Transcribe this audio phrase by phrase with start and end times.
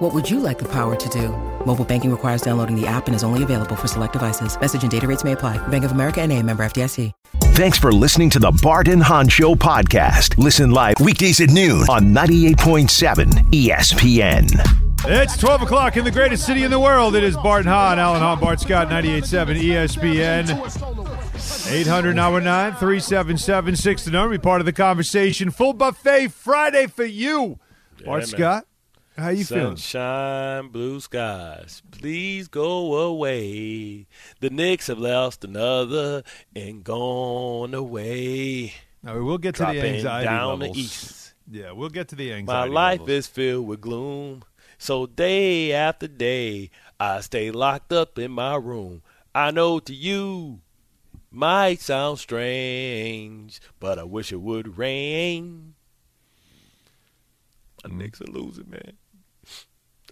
[0.00, 1.28] What would you like the power to do?
[1.66, 4.58] Mobile banking requires downloading the app and is only available for select devices.
[4.58, 5.58] Message and data rates may apply.
[5.68, 7.12] Bank of America and a member FDIC.
[7.52, 10.38] Thanks for listening to the Bart and Hahn Show podcast.
[10.38, 14.46] Listen live weekdays at noon on 98.7 ESPN.
[15.04, 17.14] It's 12 o'clock in the greatest city in the world.
[17.14, 21.70] It is Bart and Hahn, Alan Hahn, Bart Scott, 98.7 ESPN.
[21.70, 24.30] 800 919 3776 the number.
[24.30, 25.50] Be part of the conversation.
[25.50, 27.58] Full buffet Friday for you.
[28.02, 28.26] Bart man.
[28.26, 28.66] Scott,
[29.20, 29.76] how you feeling?
[29.76, 34.06] Sunshine, blue skies, please go away.
[34.40, 36.22] The Knicks have lost another
[36.54, 38.74] and gone away.
[39.02, 40.76] Now, we will get to Dropping the anxiety down levels.
[40.76, 41.34] the east.
[41.50, 42.70] Yeah, we'll get to the anxiety.
[42.70, 43.16] My life levels.
[43.18, 44.42] is filled with gloom.
[44.78, 49.02] So day after day, I stay locked up in my room.
[49.34, 50.60] I know to you
[51.30, 55.74] might sound strange, but I wish it would rain.
[57.84, 57.98] My Mm-hmm.
[57.98, 58.92] Knicks are losing, man.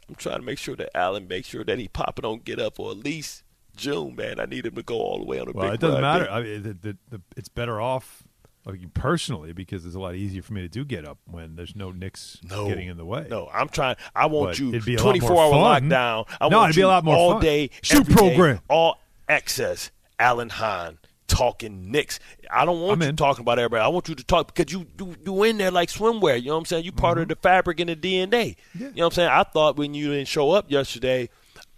[0.08, 2.80] I'm trying to make sure that Alan makes sure that he popping on get up
[2.80, 3.42] or at least
[3.76, 4.40] June, man.
[4.40, 6.28] I need him to go all the way on a Well, big it doesn't matter.
[6.30, 8.22] I mean, the, the, the, it's better off
[8.64, 11.76] like, personally because it's a lot easier for me to do get up when there's
[11.76, 12.68] no Knicks No.
[12.68, 13.26] getting in the way.
[13.30, 13.96] No, I'm trying.
[14.14, 15.90] I want But you it'd be a 24 hour fun.
[15.90, 16.26] lockdown.
[16.40, 17.42] I No, want it'd be a lot more all fun.
[17.42, 18.60] day, Shoot every day, program.
[18.68, 18.98] all
[19.28, 19.90] access.
[20.18, 20.98] Alan Hahn
[21.28, 22.18] talking Knicks.
[22.50, 23.16] I don't want I'm you in.
[23.16, 23.82] talking about everybody.
[23.82, 26.40] I want you to talk because you you you in there like swimwear.
[26.40, 26.84] You know what I'm saying?
[26.84, 28.26] You part of the fabric and the DNA.
[28.26, 28.78] Mm-hmm.
[28.82, 28.88] Yeah.
[28.88, 29.30] You know what I'm saying?
[29.30, 31.28] I thought when you didn't show up yesterday.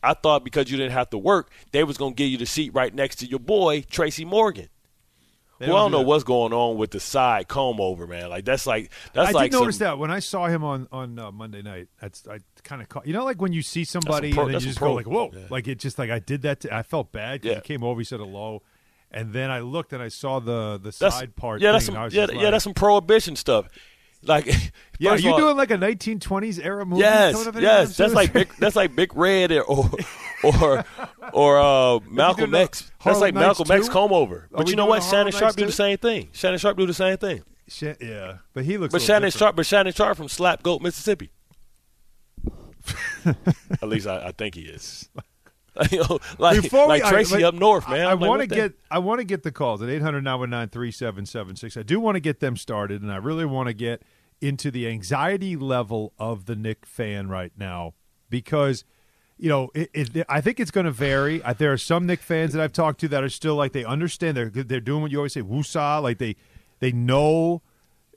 [0.02, 2.72] I thought because you didn't have to work, they was gonna give you the seat
[2.72, 4.68] right next to your boy Tracy Morgan.
[5.58, 6.06] They Well, I don't do know that.
[6.08, 8.30] what's going on with the side comb over, man.
[8.30, 10.64] Like that's like that's I like I did notice some, that when I saw him
[10.64, 11.88] on on uh, Monday night.
[12.00, 13.06] That's I kind of caught.
[13.06, 15.06] You know, like when you see somebody pro- and then you just pro- go like,
[15.06, 15.40] "Whoa!" yeah.
[15.50, 16.60] Like it just like I did that.
[16.60, 17.60] To, I felt bad because Yeah.
[17.62, 18.00] he came over.
[18.00, 18.62] He said hello,
[19.10, 21.60] and then I looked and I saw the the that's, side part.
[21.60, 23.66] Yeah, that's some and I was yeah, just yeah, that's some prohibition stuff.
[24.22, 24.46] Like,
[24.98, 27.00] Yeah, you all- doing like a 1920s era movie?
[27.00, 29.90] Yes, yes, that's like big, that's like Big Red or
[30.44, 30.84] or
[31.32, 32.90] or uh, Malcolm X.
[33.02, 34.46] That's like Nights Malcolm X comb over.
[34.50, 35.02] But you know what?
[35.02, 36.28] Shannon Sharpe do the same thing.
[36.32, 37.42] Shannon Sharpe do the same thing.
[37.66, 38.92] Shit, yeah, but he looks.
[38.92, 39.38] But Shannon different.
[39.38, 41.30] Sharpe, but Shannon Sharpe from Slap Goat, Mississippi.
[43.24, 45.08] At least I, I think he is.
[46.38, 48.06] like Before we- like I- Tracy like, up north, man.
[48.06, 51.76] I, I'm like, want to get I want to get the calls at 800-919-3776.
[51.76, 54.02] I do want to get them started, and I really want to get
[54.40, 57.94] into the anxiety level of the Knick fan right now
[58.30, 58.84] because
[59.36, 61.42] you know it, it, I think it's going to vary.
[61.44, 63.84] I, there are some Knick fans that I've talked to that are still like they
[63.84, 66.36] understand they're they're doing what you always say woosah like they
[66.80, 67.62] they know.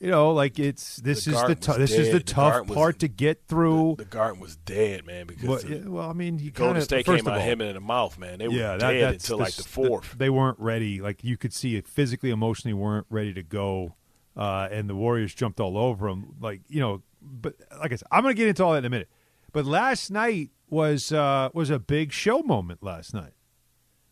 [0.03, 2.27] You know, like it's this The is the Garden tou- was this is the dead.
[2.27, 3.95] The tough Garden was- part to get through.
[3.97, 5.27] the Garden was dead, man.
[5.27, 7.45] Because Well, the well, I mean, you Golden kind of State first came out all,
[7.45, 8.39] him in the mouth, man.
[8.39, 10.13] They were yeah, that, dead until like the fourth.
[10.17, 10.99] they weren't ready.
[10.99, 13.95] Like you could see it physically, emotionally weren't ready to go,
[14.35, 16.35] uh, and the Warriors jumped all over them.
[16.41, 18.85] Like you know, but like I said, I'm going to get into all that in
[18.85, 19.09] a minute.
[19.53, 23.35] But last night was uh, was a big show moment last night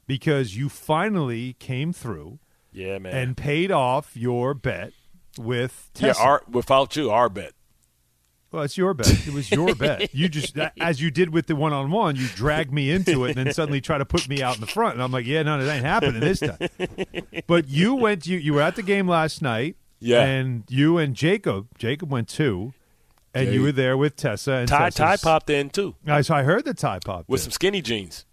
[0.07, 2.39] because you finally came through
[2.71, 3.13] yeah, man.
[3.13, 4.93] and paid off your bet
[5.37, 7.53] with yeah, our, without you, our bet.
[8.51, 9.27] Well, it's your bet.
[9.27, 10.13] It was your bet.
[10.13, 13.37] You just, as you did with the one on one, you dragged me into it
[13.37, 14.95] and then suddenly try to put me out in the front.
[14.95, 16.57] And I'm like, yeah, no, it ain't happening this time.
[17.47, 19.77] But you went, you you were at the game last night.
[19.99, 20.23] Yeah.
[20.23, 22.73] And you and Jacob, Jacob went too,
[23.33, 26.43] and you were there with Tessa and Ty, Ty popped in too I, so I
[26.43, 27.29] heard the Ty popped.
[27.29, 27.43] with in.
[27.43, 28.25] some skinny jeans.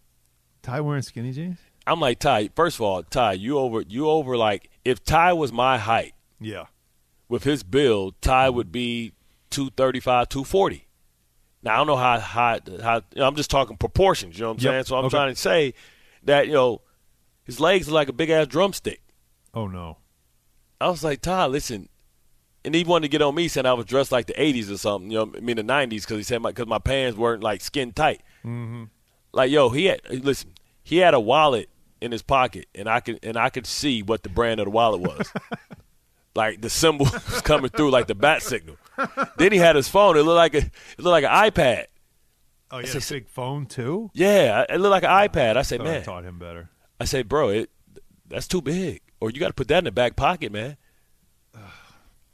[0.63, 1.59] Ty wearing skinny jeans.
[1.87, 2.51] I'm like Ty.
[2.57, 6.67] First of all, Ty, you over you over like if Ty was my height Yeah.
[7.29, 9.13] With his build, Ty would be
[9.51, 10.87] 235, 240.
[11.63, 12.61] Now I don't know how high.
[12.83, 14.37] How you know, I'm just talking proportions.
[14.39, 14.73] You know what I'm Yep.
[14.73, 14.85] saying?
[14.85, 15.17] So I'm Okay.
[15.17, 15.75] trying to say
[16.25, 16.83] that you know
[17.45, 19.03] his legs are like a big ass drumstick.
[19.55, 19.99] Oh no.
[20.81, 21.89] I was like, Ty, listen.
[22.65, 24.77] And he wanted to get on me saying I was dressed like the 80s or
[24.79, 27.43] something, you know, I mean the 90s because he said my, cause my pants weren't
[27.43, 28.21] like skin tight.
[28.45, 28.85] Mm-hmm.
[29.33, 30.53] Like, yo, he had, listen,
[30.83, 31.69] he had a wallet
[32.01, 34.71] in his pocket and I could, and I could see what the brand of the
[34.71, 35.33] wallet was.
[36.35, 38.77] like the symbol was coming through like the bat signal.
[39.37, 40.17] then he had his phone.
[40.17, 41.87] It looked like a, it looked like an iPad.
[42.71, 44.11] Oh, you had a big phone too.
[44.13, 45.57] Yeah, it looked like an oh, iPad.
[45.57, 46.69] I said, Thought I man, taught him better.
[47.01, 47.71] I said, bro, it
[48.27, 49.01] that's too big.
[49.21, 50.77] Or you got to put that in the back pocket, man.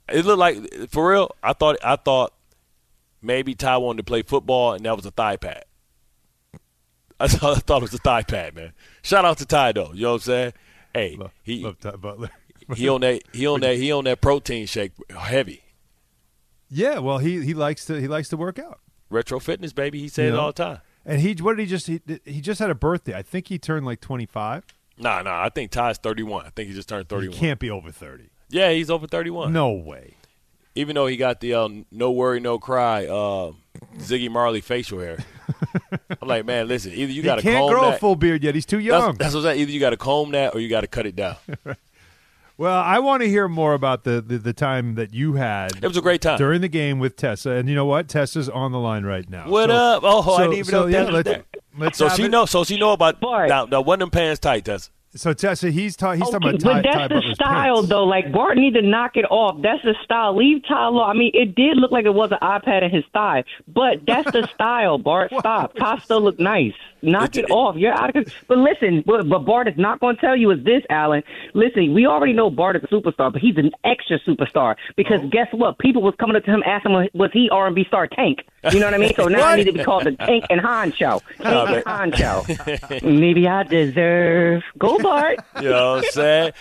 [0.09, 1.35] It looked like for real.
[1.43, 2.35] I thought I thought
[3.23, 5.65] maybe Ty wanted to play football and that was a thigh pad.
[7.19, 8.73] I thought, I thought it was a thigh pad, man.
[9.03, 9.93] Shout out to Ty though.
[9.95, 10.53] You know what I'm saying?
[10.93, 12.31] Hey, Love, he love Ty Butler.
[12.77, 15.63] He on that he on that he on that protein shake heavy.
[16.69, 18.81] yeah, well, he he likes to he likes to work out.
[19.11, 20.01] Retro fitness, baby.
[20.01, 20.81] He said it all the time.
[21.07, 23.15] And he what did he just he, he just had a birthday.
[23.15, 24.65] I think he turned like 25.
[24.99, 25.43] Nah, nah.
[25.43, 26.47] I think Ty's 31.
[26.47, 27.37] I think he just turned He 31.
[27.39, 28.31] can't be over 30.
[28.49, 29.53] Yeah, he's over 31.
[29.53, 30.15] No way.
[30.77, 33.53] Even though he got the uh, no worry, no cry uh,
[33.99, 35.19] Ziggy Marley facial hair.
[36.21, 36.93] I'm like, man, listen.
[36.93, 37.97] Either you got he to can't comb grow that.
[37.97, 38.55] a full beard yet.
[38.55, 39.15] He's too that's, young.
[39.17, 39.61] that's what I'm saying.
[39.61, 41.37] Either you got to comb that or you got to cut it down.
[42.57, 45.87] well, I want to hear more about the, the the time that you had It
[45.89, 46.39] was a great time.
[46.39, 47.51] during the game with Tessa.
[47.51, 48.09] And you know what?
[48.09, 49.49] Tessa's on the line right now.
[49.49, 50.03] What So- up?
[50.05, 51.43] Oh, I didn't even so, know yeah, Tessa let's,
[51.79, 52.31] let's So she it.
[52.31, 52.47] know.
[52.47, 53.49] So she know about Bart.
[53.49, 53.65] now.
[53.67, 54.91] Now, one of them pants tight, Tessa.
[55.17, 57.75] So Tessa, he's, ta- he's talking Okay, about Ty, but that's Ty the Butler's style,
[57.77, 57.89] pants.
[57.89, 58.05] though.
[58.05, 59.63] Like Bart need to knock it off.
[59.63, 60.37] That's the style.
[60.37, 61.09] Leave Ty alone.
[61.09, 64.31] I mean, it did look like it was an iPad in his thigh, but that's
[64.33, 64.99] the style.
[64.99, 65.75] Bart, stop.
[65.77, 66.73] Ty still look nice.
[67.03, 67.77] Knock It- it, off.
[67.77, 68.15] You're out of.
[68.15, 68.35] control.
[68.49, 71.23] But listen, what, what Bart is not going to tell you is this, Alan.
[71.55, 75.29] Listen, we already know Bart is a superstar, but he's an extra superstar because Oh.
[75.29, 75.79] guess what?
[75.79, 78.39] People was coming up to him asking, him, was he R&B star Tank?
[78.73, 79.15] You know what I mean?
[79.15, 81.21] So now I need to be called the Tank and Hahn show.
[81.39, 82.45] Tank and Hahn show.
[83.03, 84.63] Maybe I deserve.
[84.79, 85.39] Go Bart.
[85.63, 86.53] You know what I'm saying?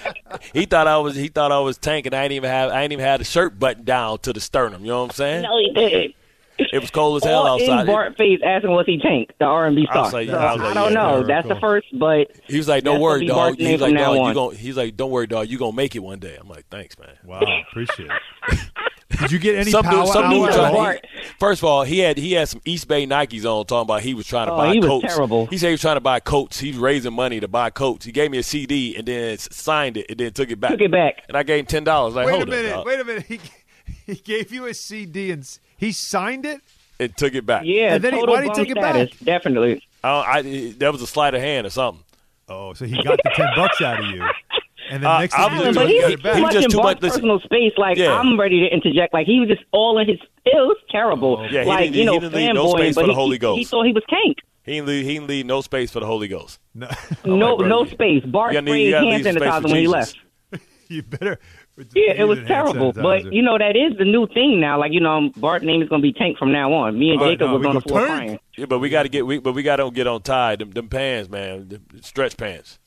[0.54, 1.16] he thought I was.
[1.16, 2.14] He thought I was tanking.
[2.14, 2.72] I ain't even have.
[2.72, 4.82] I ain't even had a shirt button down to the sternum.
[4.86, 5.42] You know what I'm saying?
[5.44, 6.14] No, he did.
[6.60, 7.88] It was cold as hell All in outside.
[7.88, 10.04] Bart face asking was he Tank, the R and B star.
[10.04, 11.14] was like- So, I like, I don't yeah, know.
[11.16, 11.56] very That's cool.
[11.56, 13.96] the first, but He was like, "Don't worry, gonna dog." Bart's He name was like,
[13.98, 15.48] "Dog, you on." gon' He's like, "Don't worry, dog.
[15.50, 17.42] You gonna make it one day." I'm like, "Thanks, man." Wow,
[17.72, 18.60] appreciate it.
[19.20, 20.48] Did you get any Some power dude, some dude hour?
[20.48, 21.06] tried- tried, Bart.
[21.12, 24.02] he- First of all, he had he had some East Bay Nikes on, talking about
[24.02, 25.14] he was trying to Oh, buy he was coats.
[25.16, 25.46] terrible.
[25.48, 26.60] He said he was trying to buy coats.
[26.60, 28.06] He was raising money to buy coats.
[28.06, 30.72] He gave me a CD and then signed it and then took it back.
[30.72, 31.24] took it back.
[31.28, 32.16] And I gave him ten dollars.
[32.16, 32.72] Like, Wait a minute.
[32.74, 32.86] up.
[32.86, 33.24] Wait a minute.
[33.28, 33.40] He,
[34.06, 35.48] he gave you a CD and
[35.78, 36.62] he signed it?
[37.00, 37.64] and took it back.
[37.66, 39.10] Yeah, And then he- why'd he bum take it back?
[39.24, 39.82] Definitely.
[40.04, 40.42] I, I,
[40.78, 42.04] that was a sleight of hand or something.
[42.48, 44.24] Oh, so he got the 10 bucks out of you.
[44.92, 46.24] And then Uh, next I thing was you just- do, but you he's got it
[46.24, 46.36] back.
[46.54, 47.20] he just too much- listen.
[47.22, 47.74] personal space.
[47.78, 48.14] Like Yeah.
[48.18, 49.14] I'm ready to interject.
[49.14, 50.20] Like he was just all in his.
[50.46, 51.38] It was terrible.
[51.40, 53.14] Oh, Yeah, he like didn't- you know, he didn't leave no space but for the
[53.14, 53.72] he, Holy he- He Ghost.
[53.72, 54.38] thought he was Tank.
[54.66, 56.60] He didn't leave, he didn't leave no space for the Holy Ghost.
[56.76, 56.88] No,
[57.26, 58.24] no, bro, no space.
[58.24, 60.16] Bart you gotta- sprayed you hand leave space for sanitizer when he left.
[60.90, 61.40] you better.
[61.96, 62.94] Yeah, it was terrible.
[62.94, 64.80] But you know that is the new thing now.
[64.80, 66.98] Like you know, Bart's name is going to be Tank from now on.
[67.00, 68.10] Me and Jacob no, was we on the floor Tank.
[68.10, 68.40] crying.
[68.58, 70.56] Yeah, but we got to get, we, but we got to get on tie.
[70.56, 72.78] Them, them pants, man, them stretch pants.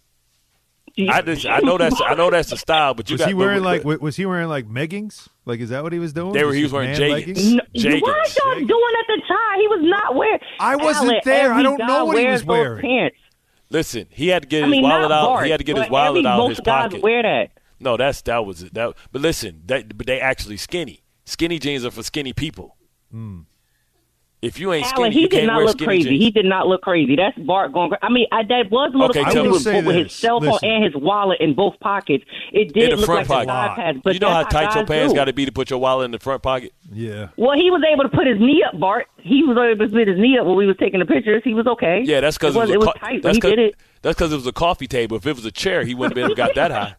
[0.98, 3.28] I just, I know that's, I know that's the style, but you was got.
[3.28, 5.28] he wearing but- like but was he wearing like meggings?
[5.44, 6.32] Like is that what he was doing?
[6.32, 7.10] They were- he was wearing jeggings.
[7.10, 7.52] leggings?
[7.52, 8.00] No, Jeggings.
[8.02, 9.60] what are y'all doing at the time?
[9.60, 10.38] He was not wearing.
[10.58, 11.52] I wasn't Alan, there.
[11.52, 12.80] I don't know guy what he was wearing.
[12.82, 13.16] Pants.
[13.68, 15.44] Listen, he had to get I his mean, wallet not out.
[15.44, 17.02] He had to get his wallet out of his pocket.
[17.02, 17.50] wear that.
[17.78, 18.74] No, that's that was it.
[18.74, 21.02] That, but listen, that, but they actually skinny.
[21.24, 22.76] Skinny jeans are for skinny people.
[23.10, 23.40] Hmm.
[24.42, 26.08] If you ain't skinny, Alan, he you did can't not wear look skinny crazy.
[26.10, 26.24] jeans.
[26.24, 27.16] He did not look crazy.
[27.16, 27.88] That's Bart going.
[27.88, 29.96] cra- I mean, I, that was a little Okay, crazy tell me- with, say with
[29.96, 30.12] his this.
[30.14, 30.68] cell phone Listen.
[30.70, 32.22] and his wallet in both pockets.
[32.52, 33.80] It in did the look front like pocket.
[33.80, 34.02] a iPad.
[34.04, 35.16] But you know how that's tight your guys pants do.
[35.16, 36.72] got to be to put your wallet in the front pocket.
[36.92, 37.28] Yeah.
[37.38, 39.06] Well, he was able to put his knee up, Bart.
[39.16, 41.40] He was able to put his knee up when we was taking the pictures.
[41.42, 42.02] He was okay.
[42.04, 43.50] Yeah, that's because it was, it it was, was a tight, but that's he 'cause-
[43.50, 43.74] did it.
[44.02, 45.16] That's because it was a coffee table.
[45.16, 46.94] If it was a chair, he wouldn't be able to got that high.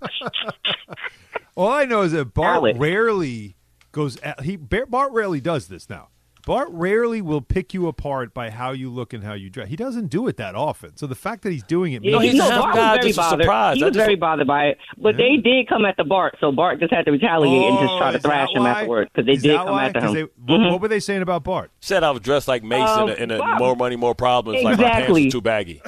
[1.56, 2.78] All I know is that Bart Alex.
[2.80, 3.56] rarely
[3.92, 4.18] goes.
[4.18, 6.10] At, he Bart rarely does this now.
[6.48, 9.68] Bart rarely will pick you apart by how you look and how you dress.
[9.68, 10.96] He doesn't do it that often.
[10.96, 12.76] So the fact that he's doing it, Yeah, No, means he's no, a half Bart
[12.76, 13.42] guy, very just bothered.
[13.44, 13.76] surprise.
[13.76, 16.38] He I was just- very bothered by it, but they did come at the Bart,
[16.40, 18.70] so Bart just had to retaliate and just try Oh, to thrash him why?
[18.72, 19.88] afterwards because they Is did come why?
[19.88, 20.30] after 'Cause him.
[20.48, 21.70] they- what, what were they saying about Bart?
[21.82, 23.58] Said I was dressed like Mase Um, in a, in a wow.
[23.60, 24.64] more money, more problems.
[24.64, 25.26] Like my pants Exactly.
[25.26, 25.82] was too baggy.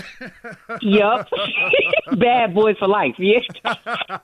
[0.82, 1.30] Yep.
[2.20, 3.16] Bad boys for life.
[3.18, 3.40] Yeah.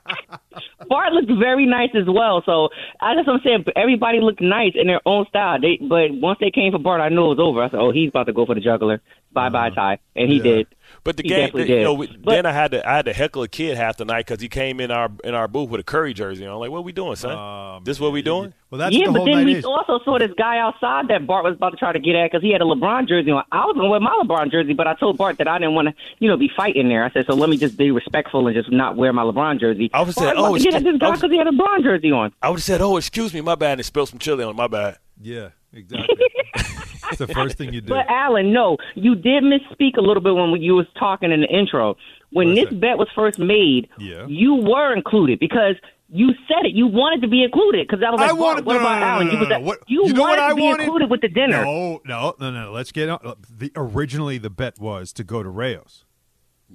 [0.88, 2.44] Bart looked very nice as well.
[2.46, 2.70] So
[3.02, 5.60] I just I'm saying everybody looked nice in their own style.
[5.60, 7.64] They but once they came for Bart, I knew it was over.
[7.64, 9.02] I said, oh, he's about to go for the juggler.
[9.32, 9.76] Bye bye uh-huh.
[9.76, 10.44] Ty, and he Yeah.
[10.44, 10.68] did.
[11.06, 13.14] But the He game, definitely you know, But- then I had to I had to
[13.14, 15.80] heckle a kid half the night because he came in our in our booth with
[15.80, 16.46] a Curry jersey.
[16.48, 16.54] on.
[16.56, 17.38] I'm like, what we doing, son?
[17.78, 18.54] Um, this what we doing?
[18.72, 19.66] Well, that's yeah, what the but then night we is.
[19.66, 22.42] also saw this guy outside that Bart was about to try to get at because
[22.42, 23.44] he had a LeBron jersey on.
[23.52, 25.76] I was going to wear my LeBron jersey, but I told Bart that I didn't
[25.76, 27.06] want to, you know, be fighting there.
[27.06, 29.92] I said, so let me just be respectful and just not wear my LeBron jersey.
[29.94, 31.52] I was Bart saying, oh, about to get at this guy because he had a
[31.52, 32.34] LeBron jersey on.
[32.42, 34.66] I would have said, oh, excuse me, my bad, and spilled some chili on my
[34.68, 34.98] bad.
[35.22, 36.18] Yeah, exactly.
[37.10, 37.90] It's the first thing you do.
[37.90, 41.48] But Alan, no, you did misspeak a little bit when you was talking in the
[41.48, 41.96] intro.
[42.32, 42.80] When What's this that?
[42.82, 44.26] bet was first made, Yeah.
[44.28, 45.76] you were included because
[46.10, 46.74] you said it.
[46.74, 48.66] You wanted to be included because I was like, I wanted.
[48.66, 49.28] what no, about no, Alan?
[49.28, 49.68] no, you was no, like, no.
[49.68, 50.84] What, you, you know wanted what I to be wanted?
[50.84, 51.64] included with the dinner.
[51.66, 52.72] No, no, no, no.
[52.72, 53.36] Let's get on.
[53.50, 56.04] The, originally, the bet was to go to Rao's.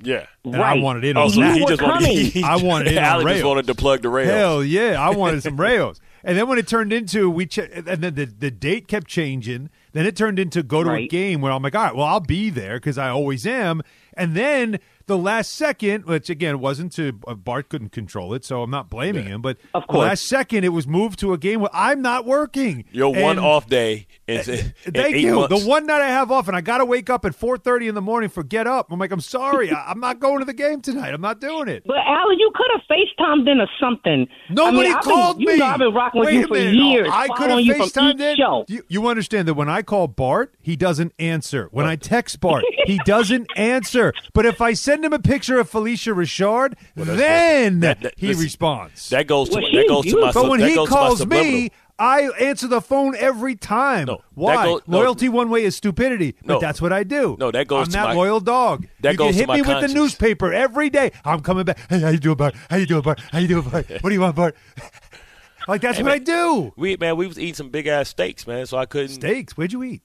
[0.02, 0.26] Yeah.
[0.44, 0.78] And right.
[0.78, 1.54] I wanted in Oh, on so that.
[1.56, 2.04] he just wanted.
[2.04, 2.16] coming.
[2.16, 4.30] He, I wanted in on just wanted to plug the rails.
[4.30, 6.00] Hell yeah, I wanted some Rao's.
[6.24, 9.68] And then when it turned into we, ch- and then the the date kept changing.
[9.92, 12.20] Then it turned into go to a game where I'm like, all right, well I'll
[12.20, 13.82] be there because I always am.
[14.14, 18.62] And then the last second, which again wasn't to uh, Bart couldn't control it, so
[18.62, 19.40] I'm not blaming him.
[19.42, 20.06] But Of the course.
[20.08, 22.84] last second, it was moved to a game where I'm not working.
[22.92, 25.34] Your one off day is in, in Thank you.
[25.36, 25.62] months.
[25.62, 27.94] The one night I have off, and I got to wake up at 4:30 in
[27.94, 28.90] the morning for get up.
[28.92, 31.12] I'm like, I'm sorry, I, I'm not going to the game tonight.
[31.14, 31.82] I'm not doing it.
[31.86, 34.28] But Alan, you could have FaceTimed in or something.
[34.48, 35.56] Nobody I mean, I've been- called you.
[35.56, 36.74] Know I've been rocking with you for minute.
[36.74, 37.08] years.
[37.12, 38.36] I could have following you FaceTimed in.
[38.36, 38.64] show.
[38.68, 41.68] You, you understand that when I call Bart, he doesn't answer.
[41.72, 44.12] When I text Bart, he doesn't answer.
[44.32, 48.42] But if I send him a picture of Felicia Richard, then that- that- he listen,
[48.44, 49.08] responds.
[49.10, 50.32] That goes to Well, that goes to my.
[50.32, 51.70] But but when he goes to my calls me,
[52.00, 54.06] I answer the phone every time.
[54.06, 54.64] No, that Why?
[54.64, 54.98] goes- no.
[54.98, 56.58] Loyalty one way is stupidity, but No.
[56.60, 57.36] that's what I do.
[57.38, 58.86] No, that goes I'm to that my- loyal dog.
[59.00, 61.12] that you goes can to hit my me with the newspaper every day.
[61.24, 61.78] I'm coming back.
[61.90, 62.54] Hey, how you doing, Bart?
[62.70, 63.20] How you doing, Bart?
[63.30, 63.86] How you doing, Bart?
[64.00, 64.56] What do you want, Bart?
[65.68, 66.72] like that's Hey, what I do.
[66.76, 68.64] We man, we was eating some big ass steaks, man.
[68.66, 69.10] So I couldn't.
[69.10, 69.56] Steaks.
[69.56, 70.02] Where'd you eat?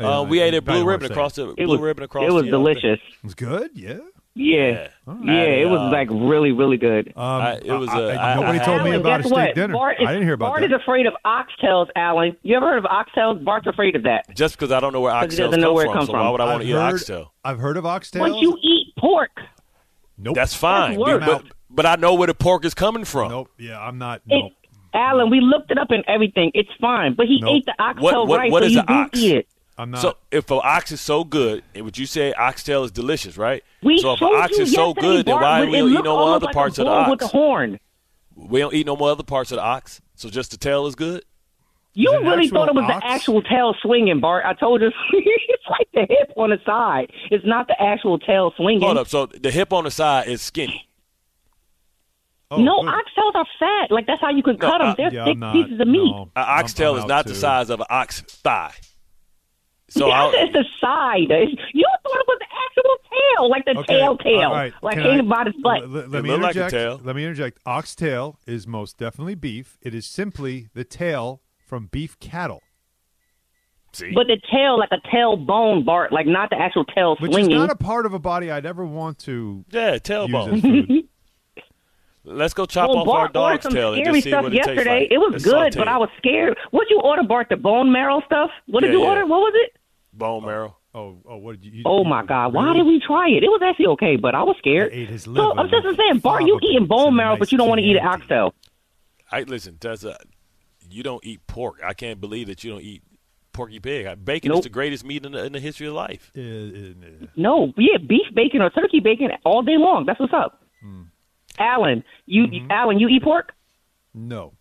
[0.00, 2.24] Uh, we ate at Blue Ribbon across the It Blue was, Ribbon across.
[2.28, 3.00] it was the, uh, delicious.
[3.00, 3.70] It was good.
[3.74, 3.98] Yeah.
[4.38, 5.14] Yeah, Yeah.
[5.24, 7.08] yeah, it was uh, like really, really good.
[7.16, 9.22] Um, I- it was, I- uh, I- I- nobody I- told me Alan, about a
[9.22, 9.54] steak what?
[9.54, 9.72] dinner.
[9.72, 12.36] Bart is, I didn't hear about Bart is afraid of oxtails, Alan.
[12.42, 13.42] You ever heard of oxtails?
[13.42, 14.26] Bart's afraid of that.
[14.36, 15.94] Just because I don't know where 'Cause he oxtails doesn't know come where it from,
[15.96, 16.32] comes so why from.
[16.32, 17.32] would I want to eat oxtail?
[17.44, 18.20] I've heard of oxtails.
[18.20, 19.30] Once you eat pork,
[20.18, 20.34] nope.
[20.34, 21.24] That's fine, worse.
[21.24, 23.30] but, but I know where the pork is coming from.
[23.30, 23.48] Nope.
[23.58, 24.20] Yeah, I'm not.
[24.28, 24.52] it,
[24.92, 26.50] Alan, we looked it up and everything.
[26.52, 27.54] It's fine, but he Nope.
[27.56, 29.18] ate the oxtail What- what- right, what so is you a do ox?
[29.18, 29.48] eat it.
[29.78, 30.00] I'm not.
[30.00, 33.62] So if an ox is so good, would you say oxtail is delicious, right?
[33.82, 35.76] We so if showed an ox you is so good, then why but do we
[35.76, 37.10] it don't eat no more other like parts a of the ox?
[37.10, 37.78] with the horn.
[38.34, 40.00] We don't eat no more other parts of the ox.
[40.14, 41.24] So just the tail is good.
[41.92, 43.02] You it an really thought it was ox?
[43.04, 44.44] the actual tail swinging, Bart.
[44.46, 47.10] I told you it's like the hip on the side.
[47.30, 48.82] It's not the actual tail swinging.
[48.82, 49.08] Hold up.
[49.08, 50.86] So the hip on the side is skinny.
[52.50, 52.90] Oh, no, good.
[52.92, 53.90] oxtails are fat.
[53.90, 54.88] Like that's how you can cut them.
[54.88, 56.10] I- They're Yeah, thick not- pieces of meat.
[56.12, 56.30] no.
[56.36, 58.72] An oxtail is out not the size of an ox thigh.
[59.88, 61.30] So Yes, I, it's the side.
[61.72, 62.96] You thought it was the actual
[63.38, 64.72] tail, like the Okay, tail tail, all right.
[64.82, 65.82] like Can hanging I- by his butt.
[65.82, 66.70] L- l- It let me look like a interject.
[66.72, 67.00] tail.
[67.04, 67.58] Let me interject.
[67.64, 69.78] Oxtail is most definitely beef.
[69.82, 72.62] It is simply the tail from beef cattle,
[73.92, 77.52] see, But the tail, like a tailbone, Bart, like not the actual tail which swinging.
[77.52, 81.08] is not a part of a body I'd ever want to yeah, use tailbone.
[82.26, 82.36] as food.
[82.38, 84.30] Let's go chop well, off our Bart ordered dog's some tail and scary just see
[84.30, 85.00] stuff what it tastes yesterday.
[85.02, 85.10] like.
[85.12, 85.76] It was It's good, sauteed.
[85.78, 86.56] but I was scared.
[86.70, 87.48] What you order, Bart?
[87.50, 88.50] The bone marrow stuff?
[88.66, 89.08] What did Yeah, you yeah.
[89.08, 89.26] order?
[89.26, 89.76] What was it?
[90.12, 90.76] bone marrow.
[90.94, 91.72] Oh, oh, what did you?
[91.72, 92.54] you Oh my God!
[92.54, 93.44] Why did we try it?
[93.44, 94.92] It was actually okay, but I was scared.
[94.92, 97.52] I ate his so liver I'm just saying, Bart, you eating bone marrow, nice but
[97.52, 98.22] you don't want to eat an Chianti.
[98.22, 98.54] oxtail.
[99.30, 100.16] I listen, Tessa.
[100.88, 101.80] You don't eat pork.
[101.84, 103.02] I can't believe that you don't eat
[103.52, 104.24] porky pig.
[104.24, 106.30] Bacon is the greatest meat in the, in the history of life.
[106.36, 110.06] Uh, uh, No, yeah, beef bacon or turkey bacon all day long.
[110.06, 110.62] That's what's up.
[110.82, 111.02] Hmm.
[111.58, 112.70] Alan, you Mm-hmm.
[112.70, 113.52] Alan, you eat pork?
[114.14, 114.54] no,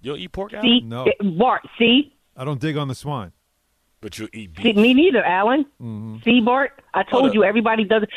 [0.00, 0.64] You don't eat pork, Alan?
[0.66, 1.04] See, No.
[1.04, 3.32] Eh, Bart, see, I don't dig on the swine.
[4.00, 5.64] but you eat see, me neither, Alan.
[5.80, 6.16] Mm-hmm.
[6.24, 7.34] See, Bart, I told up.
[7.34, 8.02] you everybody does.
[8.04, 8.10] it.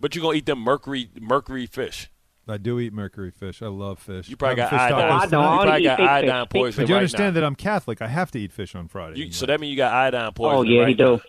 [0.00, 2.10] But you're gonna eat them mercury mercury fish.
[2.48, 3.60] I do eat mercury fish.
[3.62, 4.28] I love fish.
[4.28, 5.00] You probably got fish iodine.
[5.10, 5.42] Oh, I don't.
[5.44, 7.40] I You probably eat got fake iodine fake poisoning But you right understand now.
[7.40, 8.02] that I'm Catholic.
[8.02, 9.18] I have to eat fish on Friday.
[9.20, 10.52] You, so that means you got iodine poison?
[10.54, 10.74] Oh poisoning.
[10.76, 11.20] yeah, right he do.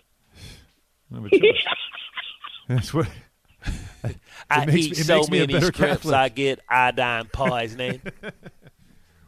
[1.10, 1.64] I have a choice.
[2.68, 3.08] That's what.
[4.50, 8.00] I makes eat so makes me a many better scripts, I get iodine poisoning.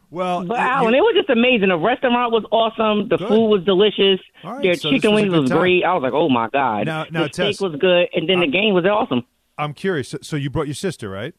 [0.09, 1.69] Well, But you- Alan, it was just amazing.
[1.69, 3.07] The restaurant was awesome.
[3.07, 3.29] The Good.
[3.29, 4.19] food was delicious.
[4.43, 5.85] All right, Their so chicken wings good was great.
[5.85, 6.85] I was like, oh my god.
[6.85, 9.23] Now- now, the Tess, steak was good, and then the game was awesome.
[9.57, 10.09] I'm curious.
[10.09, 11.33] So, so you brought your sister, right?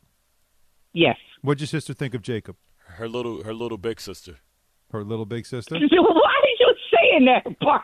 [0.94, 1.18] Yes.
[1.42, 2.56] What'd your sister think of Jacob,
[2.96, 4.36] her little her little big sister.
[4.90, 5.74] her little big sister?
[5.78, 5.90] Why did
[6.60, 7.82] you saying that, Bart?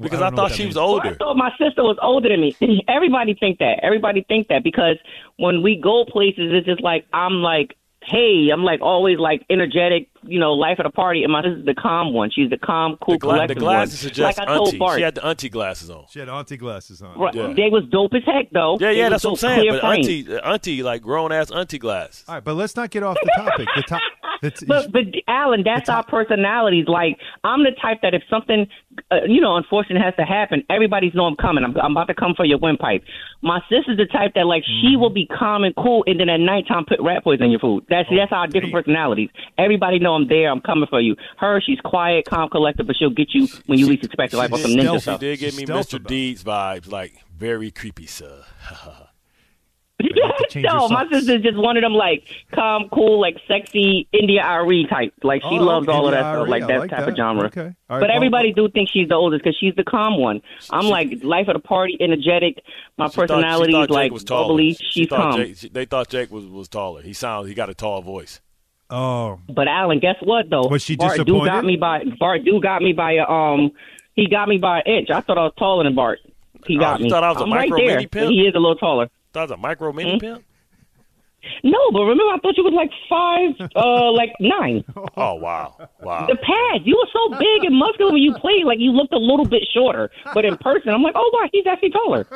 [0.00, 0.76] Because I I, don't know what thought that she was means.
[0.76, 1.14] Well, I older.
[1.16, 2.56] thought my sister was older than me.
[2.88, 3.80] Everybody think that.
[3.82, 4.96] Everybody think that because
[5.36, 10.08] when we go places, it's just like I'm like, hey, I'm like always like energetic,
[10.22, 11.22] you know, life at a party.
[11.22, 12.30] And my sister's the calm one.
[12.30, 14.08] She's the calm, cool, The, gla- the collected glasses one.
[14.08, 14.78] suggest like I told auntie.
[14.78, 16.04] Bart, She had the auntie glasses on.
[16.10, 17.18] She had auntie glasses on.
[17.18, 17.52] right, Yeah.
[17.54, 18.78] they was dope as heck though.
[18.80, 19.60] Yeah, yeah, was that's what I'm saying.
[19.60, 20.00] clear But frame.
[20.00, 22.24] auntie, uh, auntie, like grown ass auntie glass.
[22.28, 23.68] All right, but let's not get off the topic.
[23.76, 24.00] The top.
[24.42, 26.86] That's, But but Alan, that's our personalities.
[26.88, 28.66] Like I'm the type that if something,
[29.10, 31.62] uh, you know, unfortunate has to happen, everybody's know I'm coming.
[31.62, 33.02] I'm, I'm about to come for your windpipe.
[33.42, 35.00] My sister's the type that like she Mm-hmm.
[35.02, 37.84] will be calm and cool, and then at nighttime put rat poison in your food.
[37.90, 39.28] That's Oh, that's our different personalities.
[39.58, 40.50] Everybody know I'm there.
[40.50, 41.16] I'm coming for you.
[41.38, 44.50] Her, she's quiet, calm, collected, but she'll get you when you least expect it, like
[44.52, 44.98] on she's some ninja stealthy.
[44.98, 45.20] She stuff.
[45.20, 45.96] did give me Mr.
[45.96, 46.08] about.
[46.08, 48.42] Deeds vibes, like very creepy, sir.
[50.02, 53.36] have to change your no, my sister's just one of them like calm, cool, like
[53.46, 55.12] sexy India Arie type.
[55.22, 57.08] Like she Oh, loves all of India that stuff, like that like type that.
[57.10, 57.44] of genre.
[57.48, 57.60] Okay.
[57.60, 60.40] All right, but well, everybody do think she's the oldest because she's the calm one.
[60.70, 62.62] I'm like life of the party, energetic.
[62.96, 64.48] My She thought- she personality thought is Jake like was taller.
[64.48, 64.72] bubbly.
[64.72, 65.36] She She's thought calm.
[65.42, 67.02] Jake- she- they thought Jake was, was taller.
[67.02, 68.40] He sounds he got a tall voice.
[68.90, 70.66] Oh, But Alan, guess what though?
[70.66, 71.50] Was she Bart do disappointed?
[71.50, 73.70] got me by Bart do got me by a um.
[74.16, 75.10] He got me by an inch.
[75.10, 76.18] I thought I was taller than Bart.
[76.66, 77.10] He Oh, got you me.
[77.10, 77.96] thought I was a I'm right micro there.
[77.96, 78.30] mini pimp?
[78.30, 79.08] He is a little taller.
[79.32, 80.18] Thought it was a micro mini Hmm?
[80.18, 80.44] pimp.
[81.64, 84.84] No, but remember, I thought you was like five, uh, like nine.
[85.16, 86.26] Oh wow, wow.
[86.26, 89.18] The pads, you were so big and muscular when you played, like you looked a
[89.18, 90.10] little bit shorter.
[90.34, 92.26] But in person, I'm like, oh wow, he's actually taller.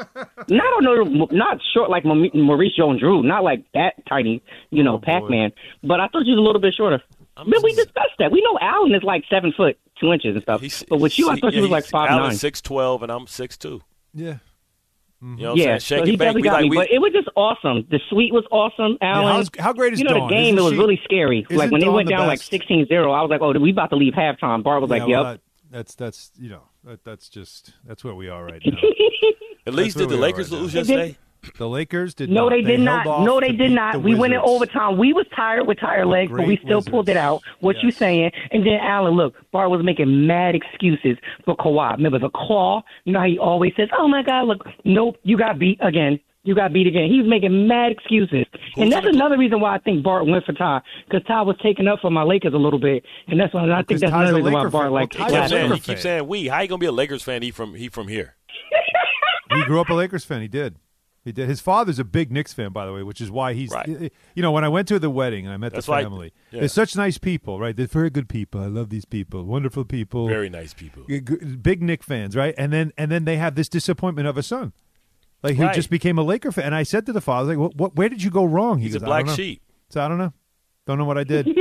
[0.49, 4.99] Not on no, not short like Ma- Maurice Jones-Drew, not like that tiny, you know,
[4.99, 5.53] Pac-Man.
[5.83, 7.03] But I thought you was a little bit shorter.
[7.37, 8.31] I'm but we discussed that.
[8.33, 10.61] We know Alan is like seven foot two inches and stuff.
[10.61, 12.37] He's- but with you, I thought yeah, you was like he's- five Alan's nine.
[12.39, 13.81] six twelve, and I'm six two.
[14.13, 14.39] Yeah.
[15.25, 15.39] Mm-hmm.
[15.39, 16.27] You know what Yeah, so Shake he it back.
[16.27, 16.71] definitely got like me.
[16.71, 16.77] we.
[16.77, 17.87] But it was just awesome.
[17.91, 19.27] The suite was awesome, Alan.
[19.35, 20.29] how's- how great is You know, Dawn?
[20.29, 21.39] the game Isn't it was she- really scary.
[21.49, 22.51] isn't Like when they Dawn went the down like best?
[22.53, 24.63] 16-0, I was like, oh, we about to leave halftime.
[24.63, 25.23] Bart was like, Yeah, yep.
[25.23, 25.41] well, that-
[25.71, 28.79] that's that's you know that, that's just that's where we are right now.
[29.67, 31.19] At least did the Lakers right lose They did- yesterday?
[31.57, 32.51] The Lakers did No, not.
[32.51, 33.21] they did held not.
[33.25, 34.03] No, they beat did the not.
[34.03, 34.99] We went in overtime.
[34.99, 37.43] We was tired with tired legs, but we great still pulled it out.
[37.61, 38.31] What you saying?
[38.51, 41.97] And then Alan, look, Bart was making mad excuses for Kawhi.
[41.97, 42.83] Remember the claw?
[43.05, 46.21] You know how he always says, "Oh my God, look, nope, you got beat again."
[46.47, 47.09] You got beat again.
[47.11, 48.45] He was making mad excuses,
[48.77, 51.89] and that's another reason why I think Bart went for Ty because Ty was taking
[51.89, 54.35] up for my Lakers a little bit, and that's why I think that's Ty's another
[54.37, 54.93] reason why Bart fan.
[54.93, 56.49] like Well, He Ty's a kept slapped saying, he keeps saying we.
[56.49, 57.41] How you gonna be a Lakers fan?
[57.41, 58.37] He from he from here.
[59.55, 60.43] He grew up a Lakers fan.
[60.43, 60.77] He did.
[61.25, 61.49] He did.
[61.49, 63.71] His father's a big Knicks fan, by the way, which is why he's.
[63.71, 63.89] Right.
[63.89, 65.93] Eh, eh, you know, when I went to the wedding and I met That's the
[65.93, 66.61] why- family, yeah.
[66.61, 67.75] they're such nice people, right?
[67.75, 68.61] They're very good people.
[68.61, 69.45] I love these people.
[69.45, 70.29] Wonderful people.
[70.29, 71.05] Very nice people.
[71.09, 72.55] G- g- big Knick fans, right?
[72.59, 74.75] And then and then they have this disappointment of a son,
[75.43, 75.75] like who Right.
[75.75, 76.67] just became a Laker fan.
[76.67, 78.79] And I said to the father, like, what, what, where did you go wrong?
[78.79, 79.63] He He's a goes, I black sheep.
[79.89, 80.35] So I don't know,
[80.87, 81.47] don't know what I did.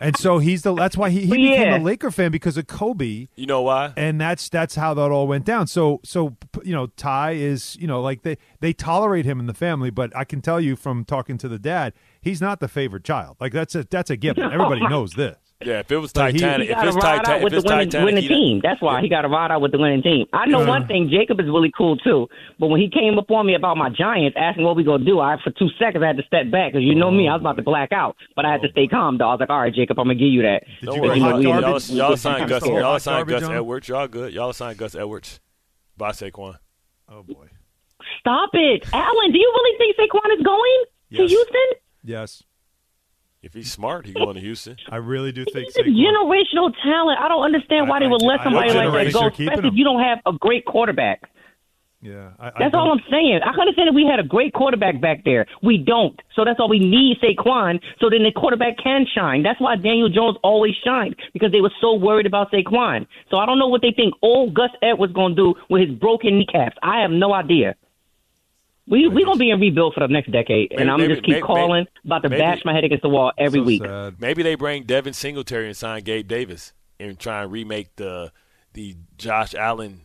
[0.00, 0.74] and so he's the.
[0.74, 1.78] That's why he, he became Yeah.
[1.78, 3.92] a Laker fan because of Kobe You know why?
[3.96, 5.66] and that's that's how that all went down.
[5.66, 9.54] So so you know, Ty is you know like they they tolerate him in the
[9.54, 13.04] family, but I can tell you from talking to the dad, he's not the favorite
[13.04, 13.36] child.
[13.40, 14.42] Like that's a that's a given.
[14.52, 15.36] Everybody knows this.
[15.62, 17.44] Yeah, if it was Like, he- Titanic, He if got to it's ride out Titanic,
[17.44, 18.60] with if the winning, Titanic, winning team.
[18.62, 20.26] That's why he got to ride out with the winning team.
[20.32, 21.10] I know one thing.
[21.10, 22.28] Jacob is really cool too.
[22.58, 25.20] But when he came up on me about my Giants, asking what we gonna do,
[25.20, 27.42] I for two seconds I had to step back because you know me, I was
[27.42, 28.72] about to black out, but I had to oh.
[28.72, 29.18] stay calm.
[29.18, 30.64] Though I was like, all right, Jacob, I'm gonna give you that.
[30.80, 31.60] Did Don't you worry, go know, hot we- y'all,
[32.08, 32.66] y'all signed Gus.
[32.66, 33.54] Y'all signed Gus on?
[33.54, 33.88] Edwards.
[33.88, 34.32] Y'all good.
[34.32, 35.40] Y'all signed Gus Edwards.
[35.96, 36.56] By Saquon.
[37.08, 37.48] Oh boy.
[38.20, 39.32] Stop it, Alan.
[39.32, 41.30] Do you really think Saquon is going to Yes.
[41.30, 41.66] Houston?
[42.02, 42.42] Yes,
[43.42, 44.76] If he's smart, he's going to Houston.
[44.90, 47.18] I really do think He's a generational talent.
[47.20, 49.68] I don't understand why I- they would I- let somebody what like that go, especially
[49.68, 51.22] if you don't have a great quarterback.
[52.02, 53.40] yeah, I, I That's all I'm saying.
[53.42, 55.46] I understand if we had a great quarterback back there.
[55.62, 56.20] We don't.
[56.36, 59.42] So that's all we need, Saquon, so then the quarterback can shine.
[59.42, 63.06] That's why Daniel Jones always shined, because they were so worried about Saquon.
[63.30, 65.98] So I don't know what they think old Gus Edwards going to do with his
[65.98, 66.76] broken kneecaps.
[66.82, 67.74] I have no idea.
[68.90, 71.34] We we gonna be in rebuild for the next decade, and I'm maybe- just keep
[71.36, 73.84] maybe- calling about to maybe- bash my head against the wall every so week.
[73.84, 74.16] sad.
[74.20, 78.32] Maybe they bring Devin Singletary and sign Gabe Davis and try and remake the
[78.74, 80.02] the Josh Allen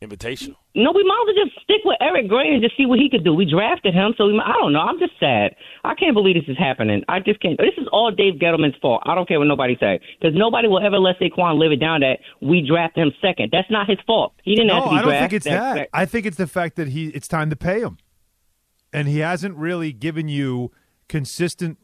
[0.00, 0.56] Invitational.
[0.74, 3.08] No, we might as well just stick with Eric Gray and just see what he
[3.08, 3.32] could do.
[3.34, 4.80] We drafted him, so we, I don't know.
[4.80, 5.54] I'm just sad.
[5.84, 7.04] I can't believe this is happening.
[7.08, 7.56] I just can't.
[7.58, 9.02] This is all Dave Gettleman's fault.
[9.06, 12.00] I don't care what nobody says because nobody will ever let Saquon live it down
[12.00, 13.50] that we drafted him second.
[13.52, 14.32] That's not his fault.
[14.42, 15.30] He didn't have No, to be I don't drafted.
[15.30, 15.88] think it's that.
[15.92, 17.98] I think it's the fact that he it's time to pay him,
[18.92, 20.70] and he hasn't really given you
[21.08, 21.78] consistent